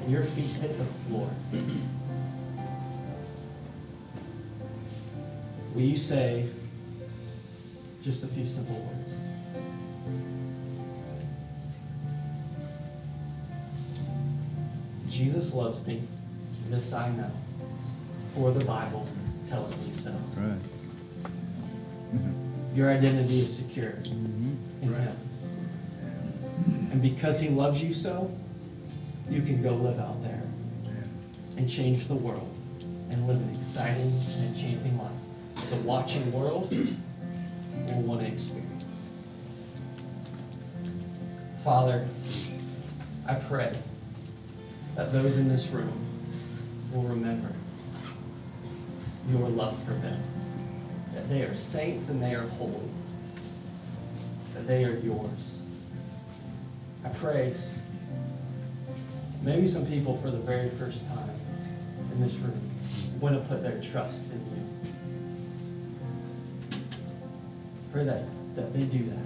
and 0.00 0.10
your 0.10 0.22
feet 0.22 0.52
hit 0.60 0.76
the 0.78 0.84
floor, 0.84 1.28
will 5.74 5.82
you 5.82 5.96
say 5.96 6.44
just 8.04 8.22
a 8.22 8.26
few 8.26 8.46
simple 8.46 8.76
words? 8.76 9.10
Jesus 15.10 15.52
loves 15.52 15.86
me. 15.86 16.02
This 16.70 16.92
I 16.92 17.08
know. 17.10 17.30
For 18.34 18.50
the 18.50 18.60
Bible 18.60 19.06
tells 19.48 19.70
me 19.78 19.90
so. 20.02 20.10
Right. 20.36 20.58
Your 22.74 22.90
identity 22.90 23.40
is 23.40 23.48
secure 23.56 23.94
Mhm. 24.10 24.56
in 24.82 24.90
Right. 24.90 25.00
Him. 25.00 25.16
And 26.94 27.02
because 27.02 27.40
He 27.40 27.48
loves 27.48 27.82
you 27.82 27.92
so, 27.92 28.30
you 29.28 29.42
can 29.42 29.64
go 29.64 29.74
live 29.74 29.98
out 29.98 30.22
there 30.22 30.44
and 31.56 31.68
change 31.68 32.06
the 32.06 32.14
world 32.14 32.48
and 33.10 33.26
live 33.26 33.36
an 33.36 33.48
exciting 33.48 34.12
and 34.36 34.44
enchanting 34.46 34.96
life 34.96 35.10
the 35.70 35.76
watching 35.78 36.32
world 36.32 36.72
will 36.72 38.02
want 38.02 38.20
to 38.20 38.28
experience. 38.28 39.10
Father, 41.64 42.06
I 43.26 43.34
pray 43.34 43.72
that 44.94 45.12
those 45.12 45.36
in 45.36 45.48
this 45.48 45.70
room 45.70 45.92
will 46.92 47.02
remember 47.02 47.50
your 49.32 49.48
love 49.48 49.76
for 49.82 49.94
them, 49.94 50.22
that 51.12 51.28
they 51.28 51.42
are 51.42 51.56
saints 51.56 52.10
and 52.10 52.22
they 52.22 52.36
are 52.36 52.46
holy, 52.46 52.88
that 54.54 54.68
they 54.68 54.84
are 54.84 54.96
yours. 54.98 55.53
I 57.04 57.08
pray 57.10 57.52
maybe 59.42 59.66
some 59.66 59.86
people 59.86 60.16
for 60.16 60.30
the 60.30 60.38
very 60.38 60.70
first 60.70 61.06
time 61.08 61.30
in 62.12 62.20
this 62.20 62.34
room 62.36 62.60
want 63.20 63.42
to 63.42 63.48
put 63.48 63.62
their 63.62 63.80
trust 63.80 64.30
in 64.32 64.38
you. 64.38 64.62
Pray 67.92 68.04
that, 68.04 68.24
that 68.56 68.72
they 68.74 68.84
do 68.84 69.04
that. 69.04 69.24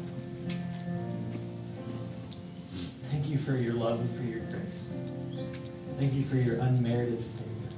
Thank 3.09 3.29
you 3.29 3.39
for 3.39 3.57
your 3.57 3.75
love 3.75 4.01
and 4.01 4.11
for 4.11 4.23
your 4.23 4.41
grace. 4.51 4.93
Thank 5.99 6.15
you 6.15 6.23
for 6.23 6.37
your 6.37 6.59
unmerited 6.61 7.19
favor 7.19 7.77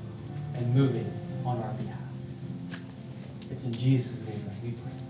and 0.57 0.75
moving 0.75 1.11
on 1.47 1.63
our 1.63 1.73
behalf. 1.75 1.99
It's 3.51 3.65
in 3.65 3.73
Jesus' 3.73 4.29
name 4.29 4.45
that 4.45 4.63
we 4.63 4.73
pray. 4.73 5.10